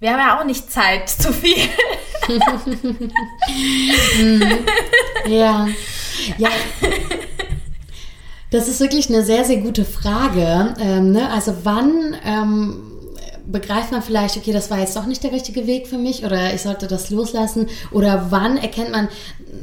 [0.00, 1.68] wir haben ja auch nicht Zeit zu viel.
[5.26, 5.68] ja.
[6.36, 6.50] Ja.
[8.54, 10.76] Das ist wirklich eine sehr, sehr gute Frage.
[10.78, 11.28] Ähm, ne?
[11.28, 12.76] Also wann ähm,
[13.44, 16.54] begreift man vielleicht, okay, das war jetzt doch nicht der richtige Weg für mich oder
[16.54, 17.66] ich sollte das loslassen?
[17.90, 19.08] Oder wann erkennt man,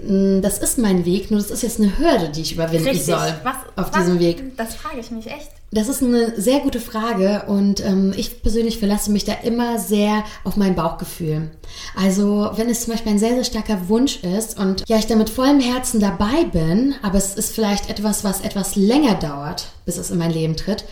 [0.05, 3.05] hm, das ist mein Weg, nur das ist jetzt eine Hürde, die ich überwinden Richtig.
[3.05, 4.57] soll was, auf was, diesem Weg?
[4.57, 5.51] Das frage ich mich echt.
[5.73, 10.25] Das ist eine sehr gute Frage und ähm, ich persönlich verlasse mich da immer sehr
[10.43, 11.49] auf mein Bauchgefühl.
[11.95, 15.15] Also wenn es zum Beispiel ein sehr, sehr starker Wunsch ist und ja, ich da
[15.15, 19.95] mit vollem Herzen dabei bin, aber es ist vielleicht etwas, was etwas länger dauert, bis
[19.95, 20.83] es in mein Leben tritt,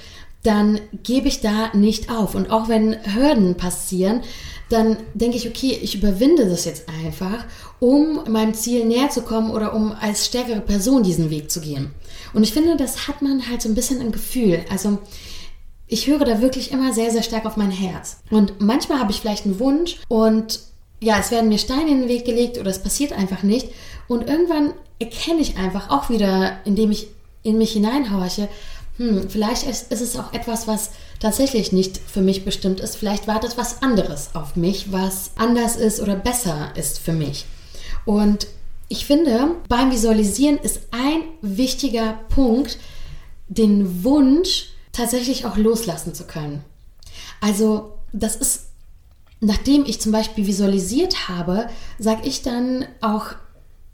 [0.43, 2.33] dann gebe ich da nicht auf.
[2.33, 4.21] Und auch wenn Hürden passieren,
[4.69, 7.43] dann denke ich, okay, ich überwinde das jetzt einfach,
[7.79, 11.91] um meinem Ziel näher zu kommen oder um als stärkere Person diesen Weg zu gehen.
[12.33, 14.65] Und ich finde, das hat man halt so ein bisschen im Gefühl.
[14.69, 14.99] Also
[15.87, 18.17] ich höre da wirklich immer sehr, sehr stark auf mein Herz.
[18.29, 20.59] Und manchmal habe ich vielleicht einen Wunsch und
[21.01, 23.69] ja, es werden mir Steine in den Weg gelegt oder es passiert einfach nicht.
[24.07, 27.07] Und irgendwann erkenne ich einfach auch wieder, indem ich
[27.41, 28.49] in mich hineinhorche,
[28.97, 32.97] hm, vielleicht ist, ist, es auch etwas, was tatsächlich nicht für mich bestimmt ist.
[32.97, 37.45] Vielleicht wartet was anderes auf mich, was anders ist oder besser ist für mich.
[38.05, 38.47] Und
[38.89, 42.77] ich finde, beim Visualisieren ist ein wichtiger Punkt,
[43.47, 46.63] den Wunsch tatsächlich auch loslassen zu können.
[47.41, 48.67] Also das ist,
[49.39, 53.27] nachdem ich zum Beispiel visualisiert habe, sage ich dann auch,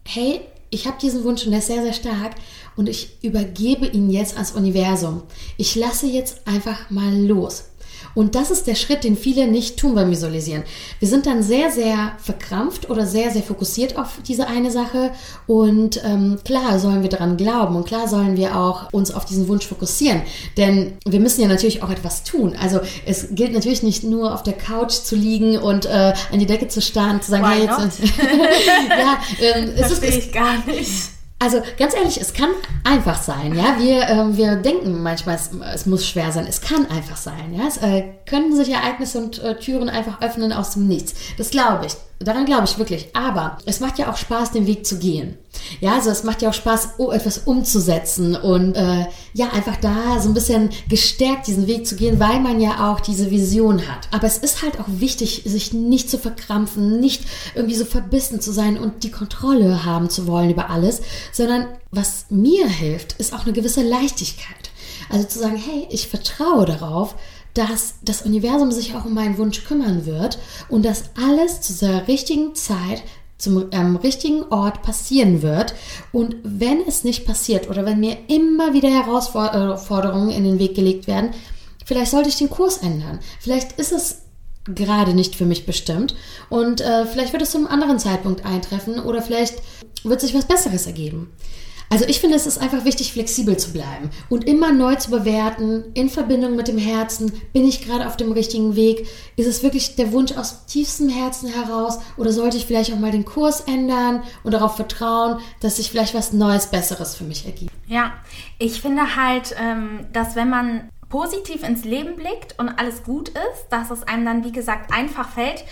[0.05, 2.35] hey, ich habe diesen Wunsch und der ist sehr, sehr stark
[2.75, 5.23] und ich übergebe ihn jetzt ans Universum.
[5.57, 7.65] Ich lasse jetzt einfach mal los.
[8.13, 10.63] Und das ist der Schritt, den viele nicht tun beim Visualisieren.
[10.99, 15.11] Wir sind dann sehr, sehr verkrampft oder sehr, sehr fokussiert auf diese eine Sache.
[15.47, 19.47] Und ähm, klar sollen wir daran glauben und klar sollen wir auch uns auf diesen
[19.47, 20.21] Wunsch fokussieren.
[20.57, 22.55] Denn wir müssen ja natürlich auch etwas tun.
[22.61, 26.45] Also es gilt natürlich nicht nur auf der Couch zu liegen und äh, an die
[26.45, 27.99] Decke zu starren und zu sagen, Why hey, jetzt.
[28.89, 31.14] ja, ähm, es ist, ich gar nicht.
[31.39, 32.49] Also ganz ehrlich, es kann
[32.83, 33.75] einfach sein, ja.
[33.77, 36.47] Wir, ähm, wir denken manchmal, es, es muss schwer sein.
[36.47, 37.67] Es kann einfach sein, ja.
[37.67, 41.13] Es äh, können sich Ereignisse und äh, Türen einfach öffnen aus dem Nichts.
[41.37, 41.95] Das glaube ich.
[42.19, 43.09] Daran glaube ich wirklich.
[43.13, 45.37] Aber es macht ja auch Spaß, den Weg zu gehen.
[45.79, 50.19] Ja, also es macht ja auch Spaß, oh, etwas umzusetzen und äh, ja, einfach da
[50.19, 54.07] so ein bisschen gestärkt diesen Weg zu gehen, weil man ja auch diese Vision hat.
[54.11, 57.23] Aber es ist halt auch wichtig, sich nicht zu verkrampfen, nicht
[57.53, 61.01] irgendwie so verbissen zu sein und die Kontrolle haben zu wollen über alles,
[61.31, 64.55] sondern was mir hilft, ist auch eine gewisse Leichtigkeit.
[65.09, 67.15] Also zu sagen, hey, ich vertraue darauf,
[67.55, 70.37] dass das Universum sich auch um meinen Wunsch kümmern wird
[70.69, 73.01] und dass alles zu der richtigen Zeit
[73.37, 75.73] zum ähm, richtigen Ort passieren wird.
[76.11, 81.07] Und wenn es nicht passiert oder wenn mir immer wieder Herausforderungen in den Weg gelegt
[81.07, 81.31] werden,
[81.85, 83.19] vielleicht sollte ich den Kurs ändern.
[83.39, 84.21] Vielleicht ist es
[84.65, 86.15] gerade nicht für mich bestimmt
[86.49, 89.61] und äh, vielleicht wird es zu einem anderen Zeitpunkt eintreffen oder vielleicht
[90.03, 91.31] wird sich was Besseres ergeben.
[91.95, 95.85] Also ich finde, es ist einfach wichtig, flexibel zu bleiben und immer neu zu bewerten,
[95.93, 99.07] in Verbindung mit dem Herzen, bin ich gerade auf dem richtigen Weg?
[99.37, 103.11] Ist es wirklich der Wunsch aus tiefstem Herzen heraus oder sollte ich vielleicht auch mal
[103.11, 107.71] den Kurs ändern und darauf vertrauen, dass sich vielleicht was Neues, Besseres für mich ergibt?
[107.87, 108.11] Ja,
[108.59, 113.67] ich finde halt, ähm, dass wenn man positiv ins Leben blickt und alles gut ist,
[113.69, 115.63] dass es einem dann, wie gesagt, einfach fällt.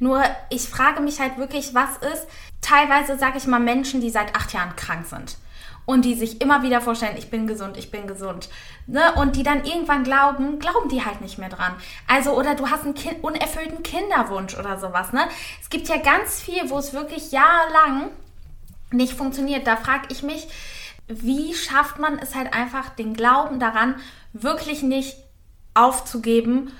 [0.00, 2.26] Nur ich frage mich halt wirklich, was ist
[2.60, 5.36] teilweise, sage ich mal, Menschen, die seit acht Jahren krank sind
[5.88, 8.50] und die sich immer wieder vorstellen, ich bin gesund, ich bin gesund.
[8.86, 9.00] Ne?
[9.14, 11.72] Und die dann irgendwann glauben, glauben die halt nicht mehr dran.
[12.06, 15.14] Also, oder du hast einen kind, unerfüllten Kinderwunsch oder sowas.
[15.14, 15.22] Ne?
[15.62, 18.10] Es gibt ja ganz viel, wo es wirklich jahrelang
[18.92, 19.66] nicht funktioniert.
[19.66, 20.48] Da frage ich mich,
[21.06, 23.96] wie schafft man es halt einfach, den Glauben daran
[24.34, 25.16] wirklich nicht
[25.72, 26.70] aufzugeben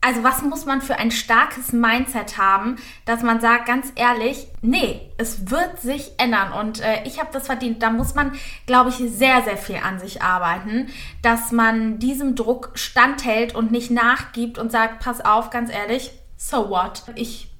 [0.00, 5.10] also was muss man für ein starkes Mindset haben, dass man sagt, ganz ehrlich, nee,
[5.18, 7.82] es wird sich ändern und äh, ich habe das verdient.
[7.82, 8.32] Da muss man,
[8.66, 10.88] glaube ich, sehr, sehr viel an sich arbeiten,
[11.22, 16.70] dass man diesem Druck standhält und nicht nachgibt und sagt, pass auf, ganz ehrlich, so
[16.70, 17.02] what?
[17.16, 17.50] Ich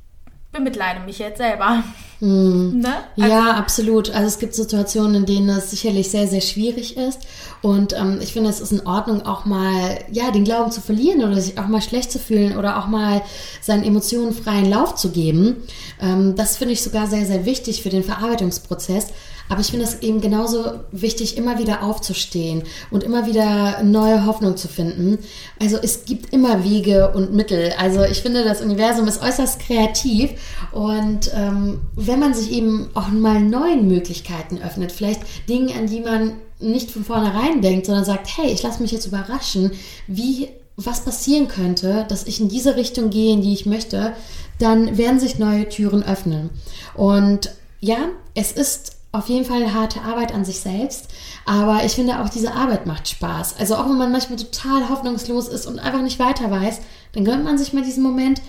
[0.53, 1.77] bemitleide mich jetzt selber.
[1.77, 1.85] Hm.
[2.21, 2.95] Ne?
[3.17, 4.11] Also, ja, absolut.
[4.11, 7.21] Also es gibt Situationen, in denen es sicherlich sehr, sehr schwierig ist.
[7.63, 11.23] Und ähm, ich finde, es ist in Ordnung, auch mal ja, den Glauben zu verlieren
[11.23, 13.23] oder sich auch mal schlecht zu fühlen oder auch mal
[13.61, 15.59] seinen Emotionen freien Lauf zu geben.
[16.01, 19.09] Ähm, das finde ich sogar sehr, sehr wichtig für den Verarbeitungsprozess.
[19.49, 24.57] Aber ich finde es eben genauso wichtig, immer wieder aufzustehen und immer wieder neue Hoffnung
[24.57, 25.19] zu finden.
[25.61, 27.73] Also es gibt immer Wege und Mittel.
[27.79, 30.33] Also ich finde, das Universum ist äußerst kreativ
[30.73, 36.01] und ähm, wenn man sich eben auch mal neuen Möglichkeiten öffnet, vielleicht Dinge, an die
[36.01, 39.73] man nicht von vornherein denkt, sondern sagt, hey, ich lasse mich jetzt überraschen,
[40.07, 44.15] wie was passieren könnte, dass ich in diese Richtung gehe, in die ich möchte,
[44.59, 46.51] dann werden sich neue Türen öffnen.
[46.95, 47.99] Und ja,
[48.35, 51.09] es ist auf jeden Fall harte Arbeit an sich selbst,
[51.47, 53.57] aber ich finde auch diese Arbeit macht Spaß.
[53.59, 56.81] Also auch wenn man manchmal total hoffnungslos ist und einfach nicht weiter weiß,
[57.13, 58.43] dann gönnt man sich mal diesen Moment,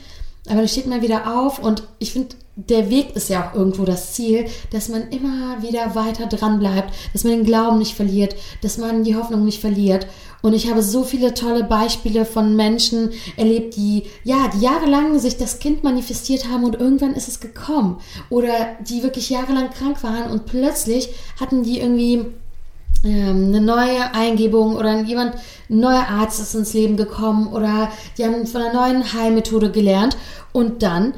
[0.47, 3.85] aber dann steht man wieder auf und ich finde, der Weg ist ja auch irgendwo
[3.85, 8.35] das Ziel, dass man immer wieder weiter dran bleibt, dass man den Glauben nicht verliert,
[8.61, 10.07] dass man die Hoffnung nicht verliert.
[10.41, 15.37] Und ich habe so viele tolle Beispiele von Menschen erlebt, die, ja, die jahrelang sich
[15.37, 17.99] das Kind manifestiert haben und irgendwann ist es gekommen.
[18.29, 22.25] Oder die wirklich jahrelang krank waren und plötzlich hatten die irgendwie
[23.03, 25.35] ähm, eine neue Eingebung oder jemand,
[25.69, 30.17] ein neuer Arzt ist ins Leben gekommen oder die haben von einer neuen Heilmethode gelernt
[30.51, 31.13] und dann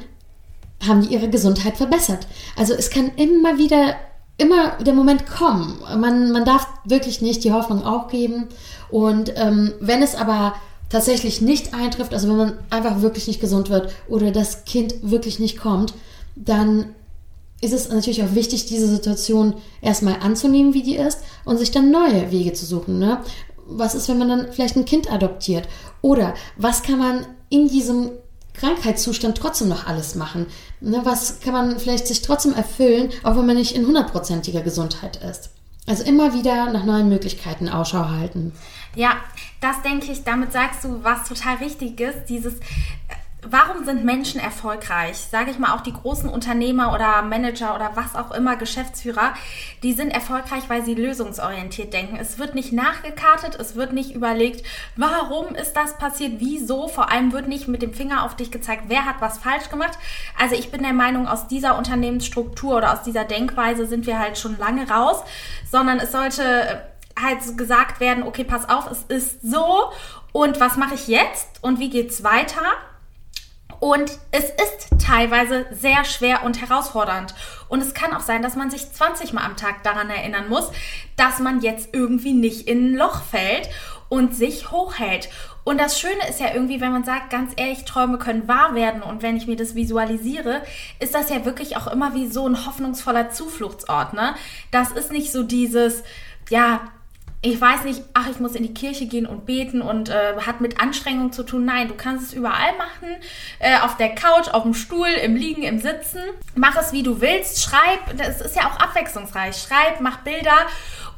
[0.86, 2.26] haben die ihre Gesundheit verbessert.
[2.56, 3.96] Also es kann immer wieder,
[4.38, 5.78] immer der Moment kommen.
[5.96, 8.48] Man, man darf wirklich nicht die Hoffnung aufgeben.
[8.90, 10.54] Und ähm, wenn es aber
[10.88, 15.38] tatsächlich nicht eintrifft, also wenn man einfach wirklich nicht gesund wird oder das Kind wirklich
[15.38, 15.94] nicht kommt,
[16.36, 16.94] dann
[17.62, 21.90] ist es natürlich auch wichtig, diese Situation erstmal anzunehmen, wie die ist, und sich dann
[21.90, 22.98] neue Wege zu suchen.
[22.98, 23.18] Ne?
[23.66, 25.68] Was ist, wenn man dann vielleicht ein Kind adoptiert?
[26.02, 28.10] Oder was kann man in diesem
[28.54, 30.46] Krankheitszustand trotzdem noch alles machen?
[30.80, 35.50] Was kann man vielleicht sich trotzdem erfüllen, auch wenn man nicht in hundertprozentiger Gesundheit ist?
[35.86, 38.52] Also immer wieder nach neuen Möglichkeiten Ausschau halten.
[38.94, 39.16] Ja,
[39.60, 42.54] das denke ich, damit sagst du was total Wichtiges, dieses
[43.44, 45.16] warum sind Menschen erfolgreich?
[45.16, 49.34] Sage ich mal auch die großen Unternehmer oder Manager oder was auch immer, Geschäftsführer,
[49.82, 52.16] die sind erfolgreich, weil sie lösungsorientiert denken.
[52.16, 54.64] Es wird nicht nachgekartet, es wird nicht überlegt,
[54.96, 56.86] warum ist das passiert, wieso.
[56.86, 59.98] Vor allem wird nicht mit dem Finger auf dich gezeigt, wer hat was falsch gemacht.
[60.38, 64.38] Also ich bin der Meinung, aus dieser Unternehmensstruktur oder aus dieser Denkweise sind wir halt
[64.38, 65.22] schon lange raus,
[65.70, 66.82] sondern es sollte
[67.20, 69.90] halt gesagt werden, okay, pass auf, es ist so
[70.32, 72.62] und was mache ich jetzt und wie geht's weiter?
[73.82, 77.34] Und es ist teilweise sehr schwer und herausfordernd.
[77.68, 80.70] Und es kann auch sein, dass man sich 20 Mal am Tag daran erinnern muss,
[81.16, 83.68] dass man jetzt irgendwie nicht in ein Loch fällt
[84.08, 85.30] und sich hochhält.
[85.64, 89.02] Und das Schöne ist ja irgendwie, wenn man sagt, ganz ehrlich, Träume können wahr werden.
[89.02, 90.62] Und wenn ich mir das visualisiere,
[91.00, 94.12] ist das ja wirklich auch immer wie so ein hoffnungsvoller Zufluchtsort.
[94.12, 94.36] Ne?
[94.70, 96.04] Das ist nicht so dieses,
[96.50, 96.82] ja,
[97.44, 100.60] ich weiß nicht, ach, ich muss in die Kirche gehen und beten und äh, hat
[100.60, 101.64] mit Anstrengung zu tun.
[101.64, 103.16] Nein, du kannst es überall machen.
[103.58, 106.20] Äh, auf der Couch, auf dem Stuhl, im Liegen, im Sitzen.
[106.54, 107.60] Mach es, wie du willst.
[107.60, 108.16] Schreib.
[108.16, 109.56] Das ist ja auch abwechslungsreich.
[109.56, 110.56] Schreib, mach Bilder.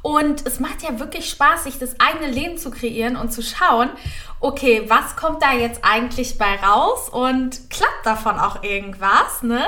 [0.01, 3.91] Und es macht ja wirklich Spaß, sich das eigene Leben zu kreieren und zu schauen,
[4.41, 9.65] okay, was kommt da jetzt eigentlich bei raus und klappt davon auch irgendwas, ne?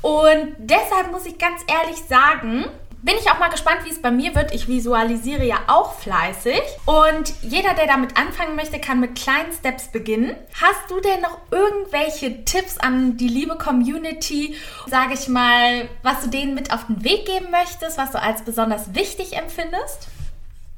[0.00, 2.66] Und deshalb muss ich ganz ehrlich sagen,
[3.04, 4.54] bin ich auch mal gespannt, wie es bei mir wird.
[4.54, 6.60] Ich visualisiere ja auch fleißig.
[6.86, 10.34] Und jeder, der damit anfangen möchte, kann mit kleinen Steps beginnen.
[10.54, 16.30] Hast du denn noch irgendwelche Tipps an die liebe Community, sage ich mal, was du
[16.30, 20.08] denen mit auf den Weg geben möchtest, was du als besonders wichtig empfindest?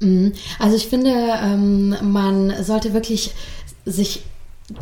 [0.01, 0.33] Mhm.
[0.59, 3.33] Also ich finde, ähm, man sollte wirklich
[3.85, 4.23] sich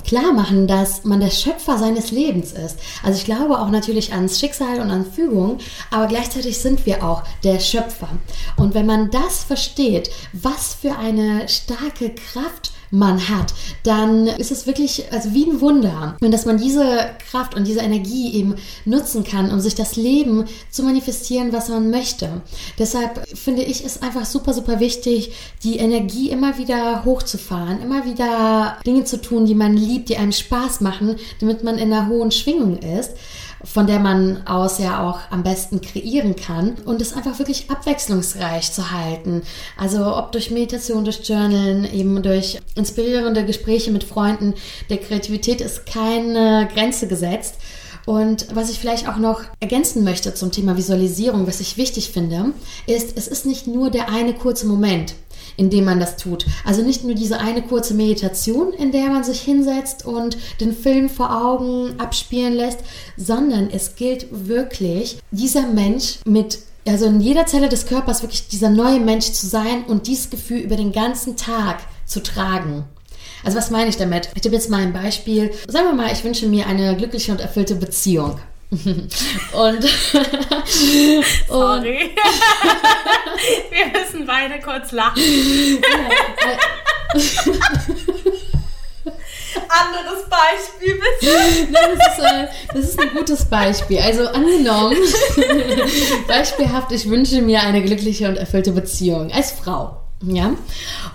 [0.04, 2.80] klar machen, dass man der Schöpfer seines Lebens ist.
[3.04, 5.60] Also ich glaube auch natürlich ans Schicksal und an Fügung,
[5.92, 8.10] aber gleichzeitig sind wir auch der Schöpfer.
[8.58, 13.54] Und wenn man das versteht, was für eine starke Kraft man hat,
[13.84, 17.82] dann ist es wirklich also wie ein Wunder, und dass man diese Kraft und diese
[17.82, 18.56] Energie eben
[18.86, 22.42] nutzen kann, um sich das Leben zu manifestieren, was man möchte.
[22.80, 25.32] Deshalb finde ich es einfach super, super wichtig,
[25.64, 30.32] die Energie immer wieder hochzufahren, immer wieder Dinge zu tun, die man liebt, die einem
[30.32, 33.12] Spaß machen, damit man in einer hohen Schwingung ist
[33.66, 38.72] von der man aus ja auch am besten kreieren kann und es einfach wirklich abwechslungsreich
[38.72, 39.42] zu halten.
[39.78, 44.54] Also ob durch Meditation, durch Journalen, eben durch inspirierende Gespräche mit Freunden.
[44.90, 47.56] Der Kreativität ist keine Grenze gesetzt.
[48.06, 52.54] Und was ich vielleicht auch noch ergänzen möchte zum Thema Visualisierung, was ich wichtig finde,
[52.86, 55.16] ist, es ist nicht nur der eine kurze Moment
[55.58, 56.46] in dem man das tut.
[56.64, 61.10] Also nicht nur diese eine kurze Meditation, in der man sich hinsetzt und den Film
[61.10, 62.80] vor Augen abspielen lässt,
[63.18, 68.70] sondern es gilt wirklich, dieser Mensch mit also in jeder Zelle des Körpers wirklich dieser
[68.70, 72.86] neue Mensch zu sein und dieses Gefühl über den ganzen Tag zu tragen.
[73.44, 74.30] Also was meine ich damit?
[74.36, 75.52] Ich gebe jetzt mal ein Beispiel.
[75.68, 78.40] Sagen wir mal, ich wünsche mir eine glückliche und erfüllte Beziehung.
[78.72, 79.84] Und,
[81.48, 82.12] Sorry.
[83.70, 85.22] Wir müssen beide kurz lachen.
[89.68, 91.34] Anderes Beispiel bitte.
[91.72, 94.00] Nein, das, ist, äh, das ist ein gutes Beispiel.
[94.00, 94.98] Also angenommen,
[96.28, 100.02] beispielhaft, ich wünsche mir eine glückliche und erfüllte Beziehung als Frau.
[100.22, 100.56] Ja.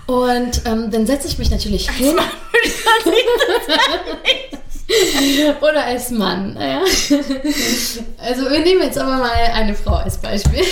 [0.07, 2.17] Und ähm, dann setze ich mich natürlich hin.
[5.61, 6.57] Oder als Mann.
[6.59, 6.81] Ja.
[8.17, 10.63] Also wir nehmen jetzt aber mal eine Frau als Beispiel.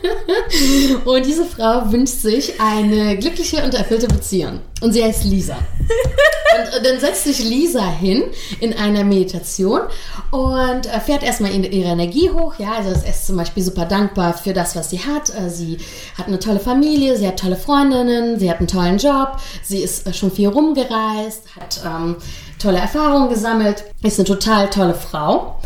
[1.04, 4.60] Und diese Frau wünscht sich eine glückliche und erfüllte Beziehung.
[4.80, 5.56] Und sie heißt Lisa.
[5.56, 8.24] Und dann setzt sich Lisa hin
[8.60, 9.82] in einer Meditation
[10.30, 12.54] und fährt erstmal ihre Energie hoch.
[12.58, 15.30] Ja, also ist erst zum Beispiel super dankbar für das, was sie hat.
[15.34, 15.78] Äh, sie
[16.16, 20.06] hat eine tolle Familie, sie hat tolle Freundinnen, sie hat einen tollen Job, sie ist
[20.06, 22.16] äh, schon viel rumgereist, hat ähm,
[22.60, 25.56] tolle Erfahrungen gesammelt, ist eine total tolle Frau.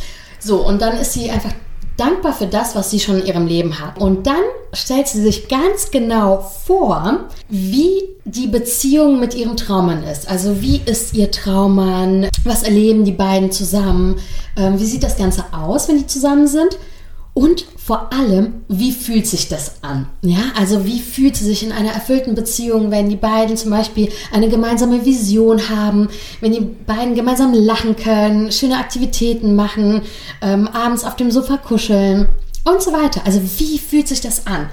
[0.41, 1.53] So, und dann ist sie einfach
[1.97, 3.99] dankbar für das, was sie schon in ihrem Leben hat.
[3.99, 10.29] Und dann stellt sie sich ganz genau vor, wie die Beziehung mit ihrem Traummann ist.
[10.29, 12.29] Also wie ist ihr Traummann?
[12.45, 14.17] Was erleben die beiden zusammen?
[14.57, 16.79] Ähm, wie sieht das Ganze aus, wenn die zusammen sind?
[17.35, 20.07] Und vor allem, wie fühlt sich das an?
[20.23, 24.09] Ja, also wie fühlt sie sich in einer erfüllten Beziehung, wenn die beiden zum Beispiel
[24.33, 26.09] eine gemeinsame Vision haben,
[26.41, 30.03] wenn die beiden gemeinsam lachen können, schöne Aktivitäten machen,
[30.43, 32.29] ähm, abends auf dem Sofa kuscheln
[32.65, 33.23] und so weiter.
[33.25, 34.69] Also wie fühlt sich das an?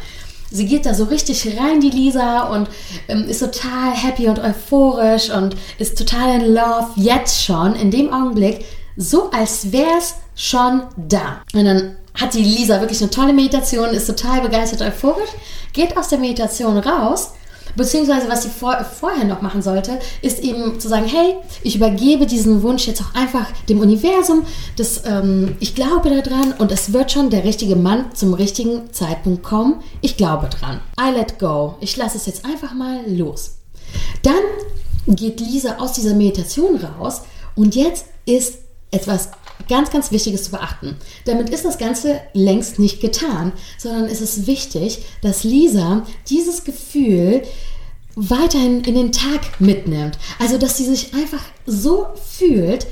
[0.52, 2.70] Sie geht da so richtig rein, die Lisa, und
[3.08, 8.14] ähm, ist total happy und euphorisch und ist total in Love jetzt schon, in dem
[8.14, 8.66] Augenblick,
[8.98, 11.42] so als wäre es schon da.
[11.54, 15.30] Und dann hat die Lisa wirklich eine tolle Meditation, ist total begeistert, euphorisch,
[15.74, 17.32] geht aus der Meditation raus
[17.76, 22.26] Beziehungsweise, was sie vor, vorher noch machen sollte, ist eben zu sagen, hey, ich übergebe
[22.26, 24.44] diesen Wunsch jetzt auch einfach dem Universum.
[24.76, 29.44] Das, ähm, ich glaube daran und es wird schon der richtige Mann zum richtigen Zeitpunkt
[29.44, 29.82] kommen.
[30.02, 30.82] Ich glaube dran.
[31.00, 31.76] I let go.
[31.80, 33.58] Ich lasse es jetzt einfach mal los.
[34.24, 37.22] Dann geht Lisa aus dieser Meditation raus
[37.56, 38.60] und jetzt ist
[38.92, 39.30] etwas
[39.68, 40.96] ganz, ganz Wichtiges zu beachten.
[41.26, 47.44] Damit ist das Ganze längst nicht getan, sondern es ist wichtig, dass Lisa dieses Gefühl
[48.16, 50.18] weiterhin in den Tag mitnimmt.
[50.40, 52.88] Also, dass sie sich einfach so fühlt,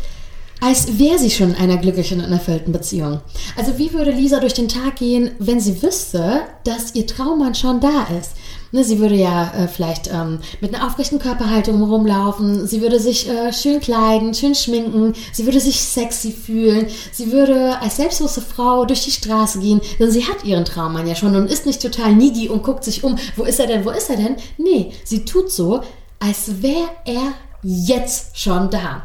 [0.62, 3.22] als wäre sie schon in einer glücklichen und erfüllten Beziehung.
[3.56, 7.80] Also wie würde Lisa durch den Tag gehen, wenn sie wüsste, dass ihr Traummann schon
[7.80, 8.34] da ist?
[8.72, 13.28] Ne, sie würde ja äh, vielleicht ähm, mit einer aufrechten Körperhaltung rumlaufen, sie würde sich
[13.28, 18.86] äh, schön kleiden, schön schminken, sie würde sich sexy fühlen, sie würde als selbstbewusste Frau
[18.86, 22.14] durch die Straße gehen, denn sie hat ihren Traummann ja schon und ist nicht total
[22.14, 24.36] needy und guckt sich um, wo ist er denn, wo ist er denn?
[24.58, 25.82] Nee, sie tut so,
[26.20, 29.04] als wäre er jetzt schon da.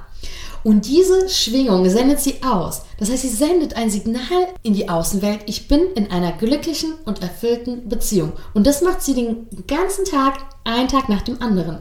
[0.65, 2.83] Und diese Schwingung sendet sie aus.
[2.99, 7.23] Das heißt, sie sendet ein Signal in die Außenwelt, ich bin in einer glücklichen und
[7.23, 8.33] erfüllten Beziehung.
[8.55, 11.79] Und das macht sie den ganzen Tag, einen Tag nach dem anderen.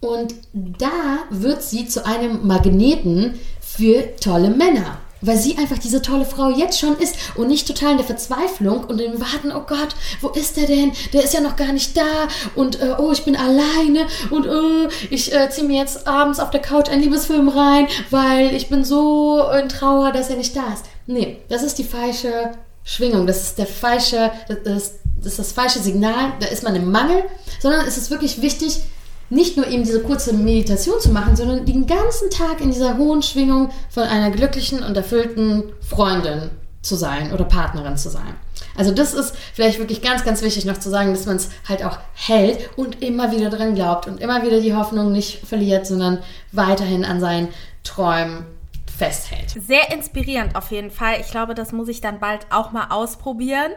[0.00, 6.24] Und da wird sie zu einem Magneten für tolle Männer weil sie einfach diese tolle
[6.24, 9.94] Frau jetzt schon ist und nicht total in der Verzweiflung und im Warten, oh Gott,
[10.20, 10.92] wo ist der denn?
[11.12, 14.88] Der ist ja noch gar nicht da und äh, oh, ich bin alleine und äh,
[15.10, 18.84] ich äh, ziehe mir jetzt abends auf der Couch einen Liebesfilm rein, weil ich bin
[18.84, 20.84] so in Trauer, dass er nicht da ist.
[21.06, 22.52] Nee, das ist die falsche
[22.84, 26.74] Schwingung, das ist der falsche, das ist, das ist das falsche Signal, da ist man
[26.74, 27.22] im Mangel,
[27.60, 28.82] sondern es ist wirklich wichtig,
[29.32, 33.22] nicht nur eben diese kurze Meditation zu machen, sondern den ganzen Tag in dieser hohen
[33.22, 36.50] Schwingung von einer glücklichen und erfüllten Freundin
[36.82, 38.34] zu sein oder Partnerin zu sein.
[38.76, 41.82] Also das ist vielleicht wirklich ganz, ganz wichtig noch zu sagen, dass man es halt
[41.82, 46.18] auch hält und immer wieder dran glaubt und immer wieder die Hoffnung nicht verliert, sondern
[46.52, 47.48] weiterhin an seinen
[47.84, 48.44] Träumen
[48.96, 49.50] festhält.
[49.50, 51.20] Sehr inspirierend auf jeden Fall.
[51.20, 53.72] Ich glaube, das muss ich dann bald auch mal ausprobieren.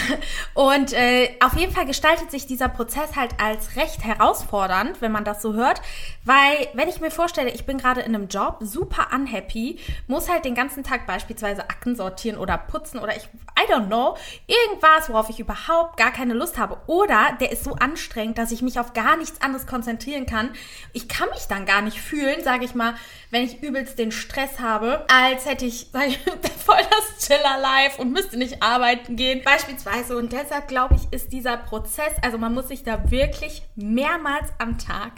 [0.54, 5.24] Und äh, auf jeden Fall gestaltet sich dieser Prozess halt als recht herausfordernd, wenn man
[5.24, 5.80] das so hört.
[6.24, 10.44] Weil, wenn ich mir vorstelle, ich bin gerade in einem Job, super unhappy, muss halt
[10.44, 13.24] den ganzen Tag beispielsweise Akten sortieren oder putzen oder ich,
[13.58, 14.16] I don't know,
[14.46, 16.78] irgendwas, worauf ich überhaupt gar keine Lust habe.
[16.86, 20.50] Oder der ist so anstrengend, dass ich mich auf gar nichts anderes konzentrieren kann.
[20.92, 22.94] Ich kann mich dann gar nicht fühlen, sage ich mal,
[23.30, 26.18] wenn ich übelst den Stress habe, als hätte ich, ich,
[26.64, 30.16] voll das Chiller Life und müsste nicht arbeiten gehen, beispielsweise.
[30.16, 34.78] Und deshalb glaube ich, ist dieser Prozess, also man muss sich da wirklich mehrmals am
[34.78, 35.14] Tag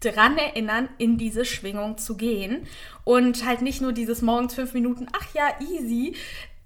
[0.00, 2.66] dran erinnern, in diese Schwingung zu gehen
[3.04, 6.14] und halt nicht nur dieses morgens fünf Minuten, ach ja, easy,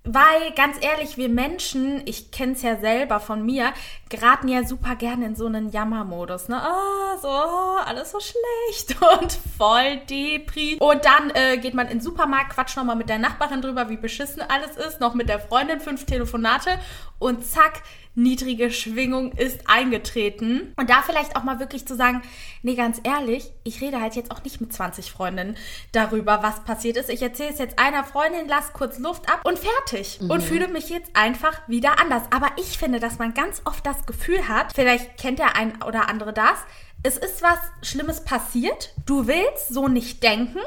[0.04, 3.72] weil, ganz ehrlich, wir Menschen, ich kenne es ja selber von mir,
[4.08, 6.60] geraten ja super gerne in so einen Jammermodus, ne?
[6.60, 10.76] Ah, so, alles so schlecht und voll Depri.
[10.80, 13.96] Und dann äh, geht man in den Supermarkt, quatscht nochmal mit der Nachbarin drüber, wie
[13.96, 16.80] beschissen alles ist, noch mit der Freundin fünf Telefonate
[17.20, 17.82] und zack,
[18.14, 20.72] niedrige Schwingung ist eingetreten.
[20.76, 22.22] Und da vielleicht auch mal wirklich zu sagen,
[22.62, 25.56] nee, ganz ehrlich, ich rede halt jetzt auch nicht mit 20 Freundinnen
[25.92, 27.08] darüber, was passiert ist.
[27.08, 30.20] Ich erzähle es jetzt einer Freundin, lass kurz Luft ab und fertig.
[30.20, 30.30] Mhm.
[30.30, 32.24] Und fühle mich jetzt einfach wieder anders.
[32.30, 36.08] Aber ich finde, dass man ganz oft das Gefühl hat, vielleicht kennt der ein oder
[36.08, 36.58] andere das,
[37.02, 40.60] es ist was Schlimmes passiert, du willst so nicht denken,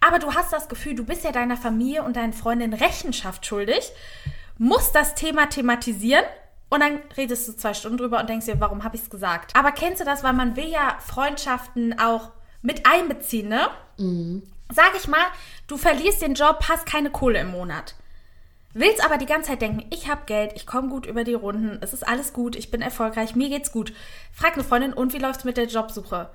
[0.00, 3.90] aber du hast das Gefühl, du bist ja deiner Familie und deinen Freundinnen Rechenschaft schuldig,
[4.58, 6.24] musst das Thema thematisieren
[6.72, 9.54] und dann redest du zwei Stunden drüber und denkst dir, warum habe ich es gesagt?
[9.54, 12.30] Aber kennst du das, weil man will ja Freundschaften auch
[12.62, 13.68] mit einbeziehen, ne?
[13.98, 14.42] Mhm.
[14.72, 15.26] Sag ich mal,
[15.66, 17.94] du verlierst den Job, hast keine Kohle im Monat.
[18.72, 21.76] Willst aber die ganze Zeit denken, ich habe Geld, ich komme gut über die Runden,
[21.82, 23.92] es ist alles gut, ich bin erfolgreich, mir geht's gut.
[24.32, 26.30] Frag eine Freundin, und wie läuft's mit der Jobsuche?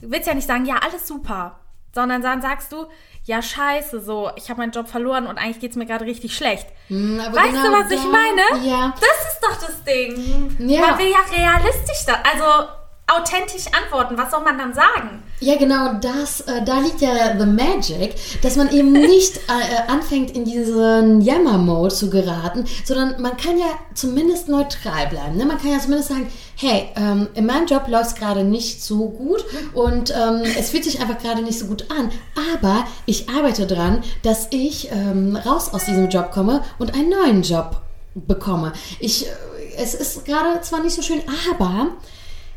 [0.00, 1.60] Du willst ja nicht sagen, ja, alles super,
[1.94, 2.86] sondern dann sagst du,
[3.24, 6.66] ja, scheiße, so, ich habe meinen Job verloren und eigentlich geht's mir gerade richtig schlecht.
[6.88, 8.66] Mm, weißt genau du, was da, ich meine?
[8.66, 8.94] Ja.
[8.98, 10.56] Das doch das Ding.
[10.58, 10.88] Ja.
[10.88, 12.68] Man will ja realistisch da, also
[13.06, 14.16] authentisch antworten.
[14.16, 15.22] Was soll man dann sagen?
[15.40, 20.30] Ja, genau, das, äh, da liegt ja the magic, dass man eben nicht äh, anfängt,
[20.30, 25.36] in diesen Jammer-Mode zu geraten, sondern man kann ja zumindest neutral bleiben.
[25.36, 25.44] Ne?
[25.44, 29.08] Man kann ja zumindest sagen, hey, ähm, in meinem Job läuft es gerade nicht so
[29.08, 32.10] gut und ähm, es fühlt sich einfach gerade nicht so gut an,
[32.54, 37.42] aber ich arbeite dran, dass ich ähm, raus aus diesem Job komme und einen neuen
[37.42, 37.82] Job
[38.14, 38.72] bekomme.
[39.00, 39.30] Ich, äh,
[39.76, 41.88] es ist gerade zwar nicht so schön, aber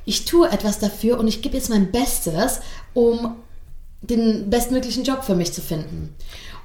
[0.06, 2.62] ich tue etwas dafür und ich gebe jetzt mein Bestes,
[2.94, 3.36] um
[4.02, 6.16] den bestmöglichen Job für mich zu finden.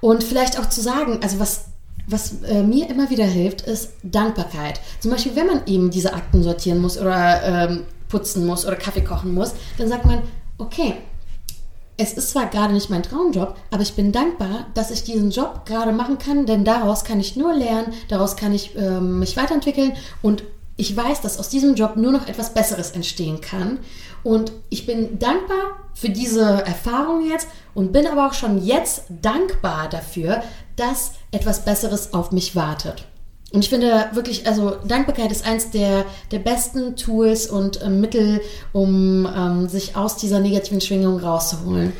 [0.01, 1.67] Und vielleicht auch zu sagen, also was,
[2.07, 4.81] was äh, mir immer wieder hilft, ist Dankbarkeit.
[5.01, 9.03] Zum Beispiel, wenn man eben diese Akten sortieren muss oder ähm, putzen muss oder Kaffee
[9.03, 10.23] kochen muss, dann sagt man,
[10.59, 10.95] okay,
[11.97, 15.67] es ist zwar gerade nicht mein Traumjob, aber ich bin dankbar, dass ich diesen Job
[15.67, 19.93] gerade machen kann, denn daraus kann ich nur lernen, daraus kann ich äh, mich weiterentwickeln
[20.23, 20.43] und
[20.77, 23.79] ich weiß, dass aus diesem Job nur noch etwas Besseres entstehen kann.
[24.25, 29.89] Und ich bin dankbar für diese Erfahrung jetzt und bin aber auch schon jetzt dankbar
[29.89, 30.43] dafür,
[30.77, 33.05] dass etwas Besseres auf mich wartet.
[33.53, 38.41] Und ich finde wirklich, also Dankbarkeit ist eins der, der besten Tools und äh, Mittel,
[38.73, 41.93] um ähm, sich aus dieser negativen Schwingung rauszuholen.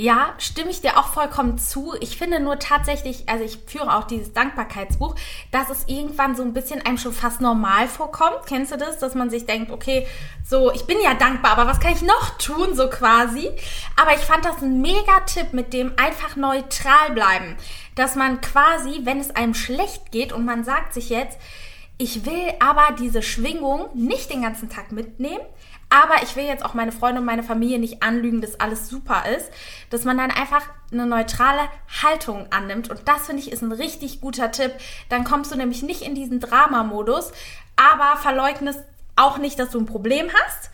[0.00, 1.94] Ja, stimme ich dir auch vollkommen zu.
[2.00, 5.14] Ich finde nur tatsächlich, also ich führe auch dieses Dankbarkeitsbuch,
[5.50, 8.46] dass es irgendwann so ein bisschen einem schon fast normal vorkommt.
[8.46, 8.96] Kennst du das?
[8.96, 10.06] Dass man sich denkt, okay,
[10.42, 13.50] so, ich bin ja dankbar, aber was kann ich noch tun, so quasi?
[14.00, 17.58] Aber ich fand das ein mega Tipp mit dem einfach neutral bleiben.
[17.94, 21.36] Dass man quasi, wenn es einem schlecht geht und man sagt sich jetzt,
[21.98, 25.44] ich will aber diese Schwingung nicht den ganzen Tag mitnehmen,
[25.90, 29.24] aber ich will jetzt auch meine Freunde und meine Familie nicht anlügen, dass alles super
[29.36, 29.50] ist,
[29.90, 30.62] dass man dann einfach
[30.92, 31.68] eine neutrale
[32.02, 32.88] Haltung annimmt.
[32.90, 34.72] Und das finde ich ist ein richtig guter Tipp.
[35.08, 37.32] Dann kommst du nämlich nicht in diesen Drama-Modus,
[37.76, 38.80] aber verleugnest
[39.16, 40.70] auch nicht, dass du ein Problem hast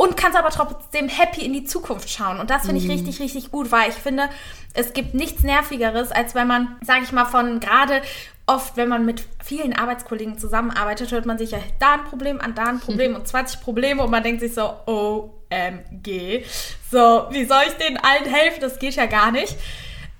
[0.00, 2.40] und kannst aber trotzdem happy in die Zukunft schauen.
[2.40, 2.92] Und das finde ich mhm.
[2.92, 4.30] richtig, richtig gut, weil ich finde,
[4.72, 8.00] es gibt nichts Nervigeres, als wenn man, sage ich mal, von gerade
[8.46, 12.54] oft, wenn man mit vielen Arbeitskollegen zusammenarbeitet, hört man sich ja da ein Problem an,
[12.54, 16.46] da ein Problem und 20 Probleme und man denkt sich so, OMG.
[16.90, 18.62] So, wie soll ich denen allen helfen?
[18.62, 19.54] Das geht ja gar nicht.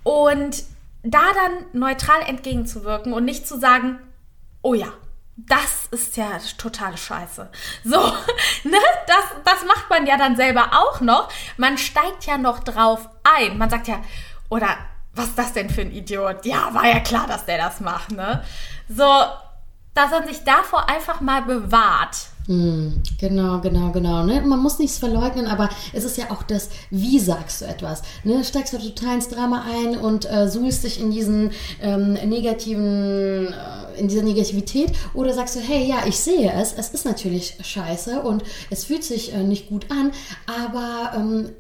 [0.03, 0.63] Und
[1.03, 3.99] da dann neutral entgegenzuwirken und nicht zu sagen,
[4.61, 4.93] oh ja,
[5.47, 7.51] das ist ja totale Scheiße.
[7.85, 7.99] So,
[8.65, 8.79] ne?
[9.07, 11.29] Das, das macht man ja dann selber auch noch.
[11.57, 13.59] Man steigt ja noch drauf ein.
[13.59, 14.01] Man sagt ja,
[14.49, 14.69] oder
[15.15, 16.45] was ist das denn für ein Idiot?
[16.45, 18.45] Ja, war ja klar, dass der das macht, ne?
[18.89, 19.05] So,
[19.95, 22.17] dass man sich davor einfach mal bewahrt.
[22.47, 24.25] Mm, genau, genau, genau.
[24.25, 24.41] Ne?
[24.41, 28.03] Man muss nichts verleugnen, aber es ist ja auch das, wie sagst du etwas?
[28.25, 28.43] Ne?
[28.43, 33.90] Steigst du total ins Drama ein und äh, suhlst dich in diesen ähm, negativen, äh,
[34.01, 38.23] in dieser Negativität oder sagst du, hey, ja, ich sehe es, es ist natürlich scheiße
[38.23, 40.13] und es fühlt sich äh, nicht gut an,
[40.47, 41.51] aber ähm,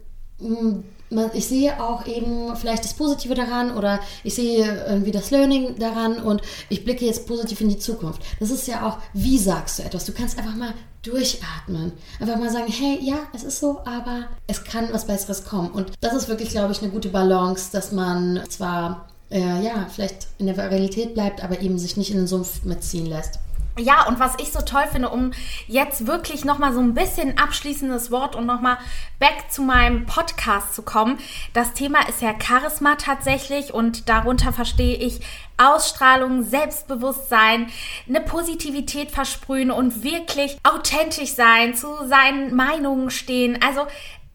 [1.34, 6.22] ich sehe auch eben vielleicht das Positive daran oder ich sehe irgendwie das Learning daran
[6.22, 8.22] und ich blicke jetzt positiv in die Zukunft.
[8.38, 10.04] Das ist ja auch, wie sagst du etwas?
[10.04, 10.72] Du kannst einfach mal
[11.02, 11.92] durchatmen.
[12.20, 15.70] Einfach mal sagen, hey, ja, es ist so, aber es kann was Besseres kommen.
[15.70, 20.28] Und das ist wirklich, glaube ich, eine gute Balance, dass man zwar, äh, ja, vielleicht
[20.38, 23.38] in der Realität bleibt, aber eben sich nicht in den Sumpf mitziehen lässt.
[23.78, 25.30] Ja, und was ich so toll finde, um
[25.66, 28.78] jetzt wirklich nochmal so ein bisschen abschließendes Wort und nochmal
[29.18, 31.18] back zu meinem Podcast zu kommen.
[31.54, 35.20] Das Thema ist ja Charisma tatsächlich und darunter verstehe ich
[35.56, 37.68] Ausstrahlung, Selbstbewusstsein,
[38.08, 43.58] eine Positivität versprühen und wirklich authentisch sein, zu seinen Meinungen stehen.
[43.62, 43.86] Also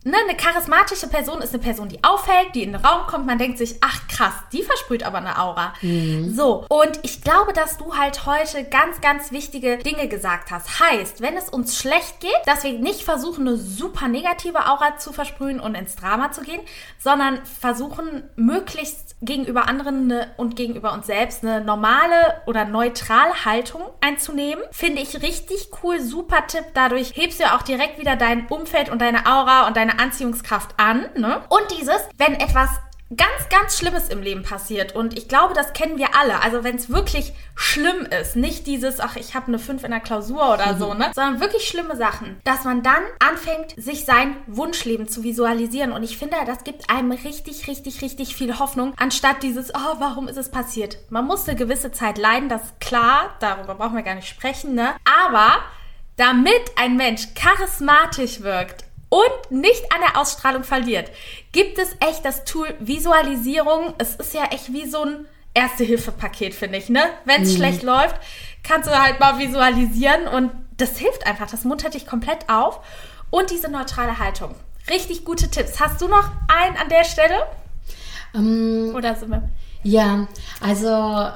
[0.07, 3.25] Ne, eine charismatische Person ist eine Person, die auffällt, die in den Raum kommt.
[3.25, 5.73] Man denkt sich, ach krass, die versprüht aber eine Aura.
[5.81, 6.31] Mhm.
[6.31, 10.79] So, und ich glaube, dass du halt heute ganz, ganz wichtige Dinge gesagt hast.
[10.79, 15.11] Heißt, wenn es uns schlecht geht, dass wir nicht versuchen, eine super negative Aura zu
[15.11, 16.61] versprühen und ins Drama zu gehen,
[16.99, 23.81] sondern versuchen, möglichst gegenüber anderen eine, und gegenüber uns selbst eine normale oder neutrale Haltung
[24.01, 24.63] einzunehmen.
[24.71, 26.65] Finde ich richtig cool, super Tipp.
[26.75, 30.75] Dadurch hebst du ja auch direkt wieder dein Umfeld und deine Aura und deine Anziehungskraft
[30.77, 31.05] an.
[31.15, 31.41] Ne?
[31.49, 32.69] Und dieses, wenn etwas
[33.15, 34.95] ganz, ganz Schlimmes im Leben passiert.
[34.95, 36.41] Und ich glaube, das kennen wir alle.
[36.41, 39.99] Also wenn es wirklich schlimm ist, nicht dieses, ach, ich habe eine 5 in der
[39.99, 40.79] Klausur oder mhm.
[40.79, 41.11] so, ne?
[41.15, 45.91] Sondern wirklich schlimme Sachen, dass man dann anfängt, sich sein Wunschleben zu visualisieren.
[45.91, 50.27] Und ich finde, das gibt einem richtig, richtig, richtig viel Hoffnung, anstatt dieses, oh, warum
[50.27, 50.97] ist es passiert?
[51.09, 54.73] Man muss eine gewisse Zeit leiden, das ist klar, darüber brauchen wir gar nicht sprechen,
[54.73, 54.95] ne?
[55.27, 55.59] Aber
[56.17, 61.11] damit ein Mensch charismatisch wirkt und nicht an der Ausstrahlung verliert,
[61.51, 63.93] gibt es echt das Tool Visualisierung.
[63.97, 67.01] Es ist ja echt wie so ein Erste-Hilfe-Paket, finde ich, ne?
[67.23, 67.57] Wenn es mhm.
[67.57, 68.15] schlecht läuft,
[68.63, 71.49] kannst du halt mal visualisieren und das hilft einfach.
[71.49, 72.79] Das muntert dich komplett auf.
[73.29, 74.55] Und diese neutrale Haltung.
[74.89, 75.79] Richtig gute Tipps.
[75.79, 77.47] Hast du noch einen an der Stelle?
[78.33, 79.49] Um, ähm, Oder sind wir?
[79.83, 80.27] Ja,
[80.61, 81.31] also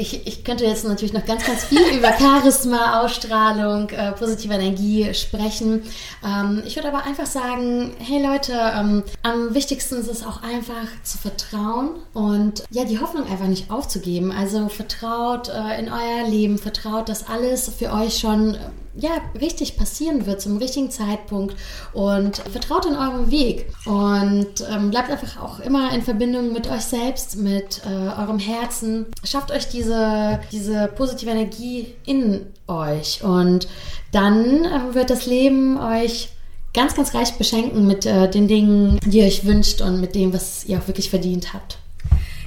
[0.00, 5.12] ich, ich könnte jetzt natürlich noch ganz, ganz viel über Charisma, Ausstrahlung, äh, positive Energie
[5.12, 5.82] sprechen.
[6.24, 10.86] Ähm, ich würde aber einfach sagen, hey Leute, ähm, am wichtigsten ist es auch einfach
[11.02, 14.30] zu vertrauen und ja, die Hoffnung einfach nicht aufzugeben.
[14.30, 18.56] Also vertraut äh, in euer Leben, vertraut, dass alles für euch schon
[19.00, 21.54] ja, richtig passieren wird zum richtigen Zeitpunkt
[21.92, 26.82] und vertraut in eurem Weg und ähm, bleibt einfach auch immer in Verbindung mit euch
[26.82, 29.06] selbst, mit äh, eurem Herzen.
[29.22, 33.68] Schafft euch diese, diese positive Energie in euch und
[34.10, 36.30] dann äh, wird das Leben euch
[36.74, 40.32] ganz, ganz reich beschenken mit äh, den Dingen, die ihr euch wünscht und mit dem,
[40.32, 41.78] was ihr auch wirklich verdient habt.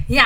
[0.07, 0.25] Ja,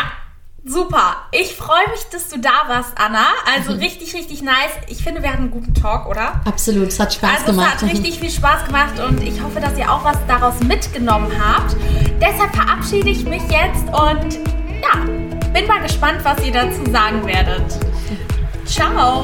[0.67, 1.17] Super.
[1.31, 3.27] Ich freue mich, dass du da warst, Anna.
[3.55, 3.79] Also mhm.
[3.79, 4.71] richtig, richtig nice.
[4.87, 6.41] Ich finde, wir hatten einen guten Talk, oder?
[6.43, 6.87] Absolut.
[6.87, 7.75] Es hat Spaß also gemacht.
[7.77, 11.31] Es hat richtig viel Spaß gemacht und ich hoffe, dass ihr auch was daraus mitgenommen
[11.39, 11.75] habt.
[12.19, 14.39] Deshalb verabschiede ich mich jetzt und
[14.81, 15.05] ja,
[15.53, 17.77] bin mal gespannt, was ihr dazu sagen werdet.
[18.65, 19.23] Ciao.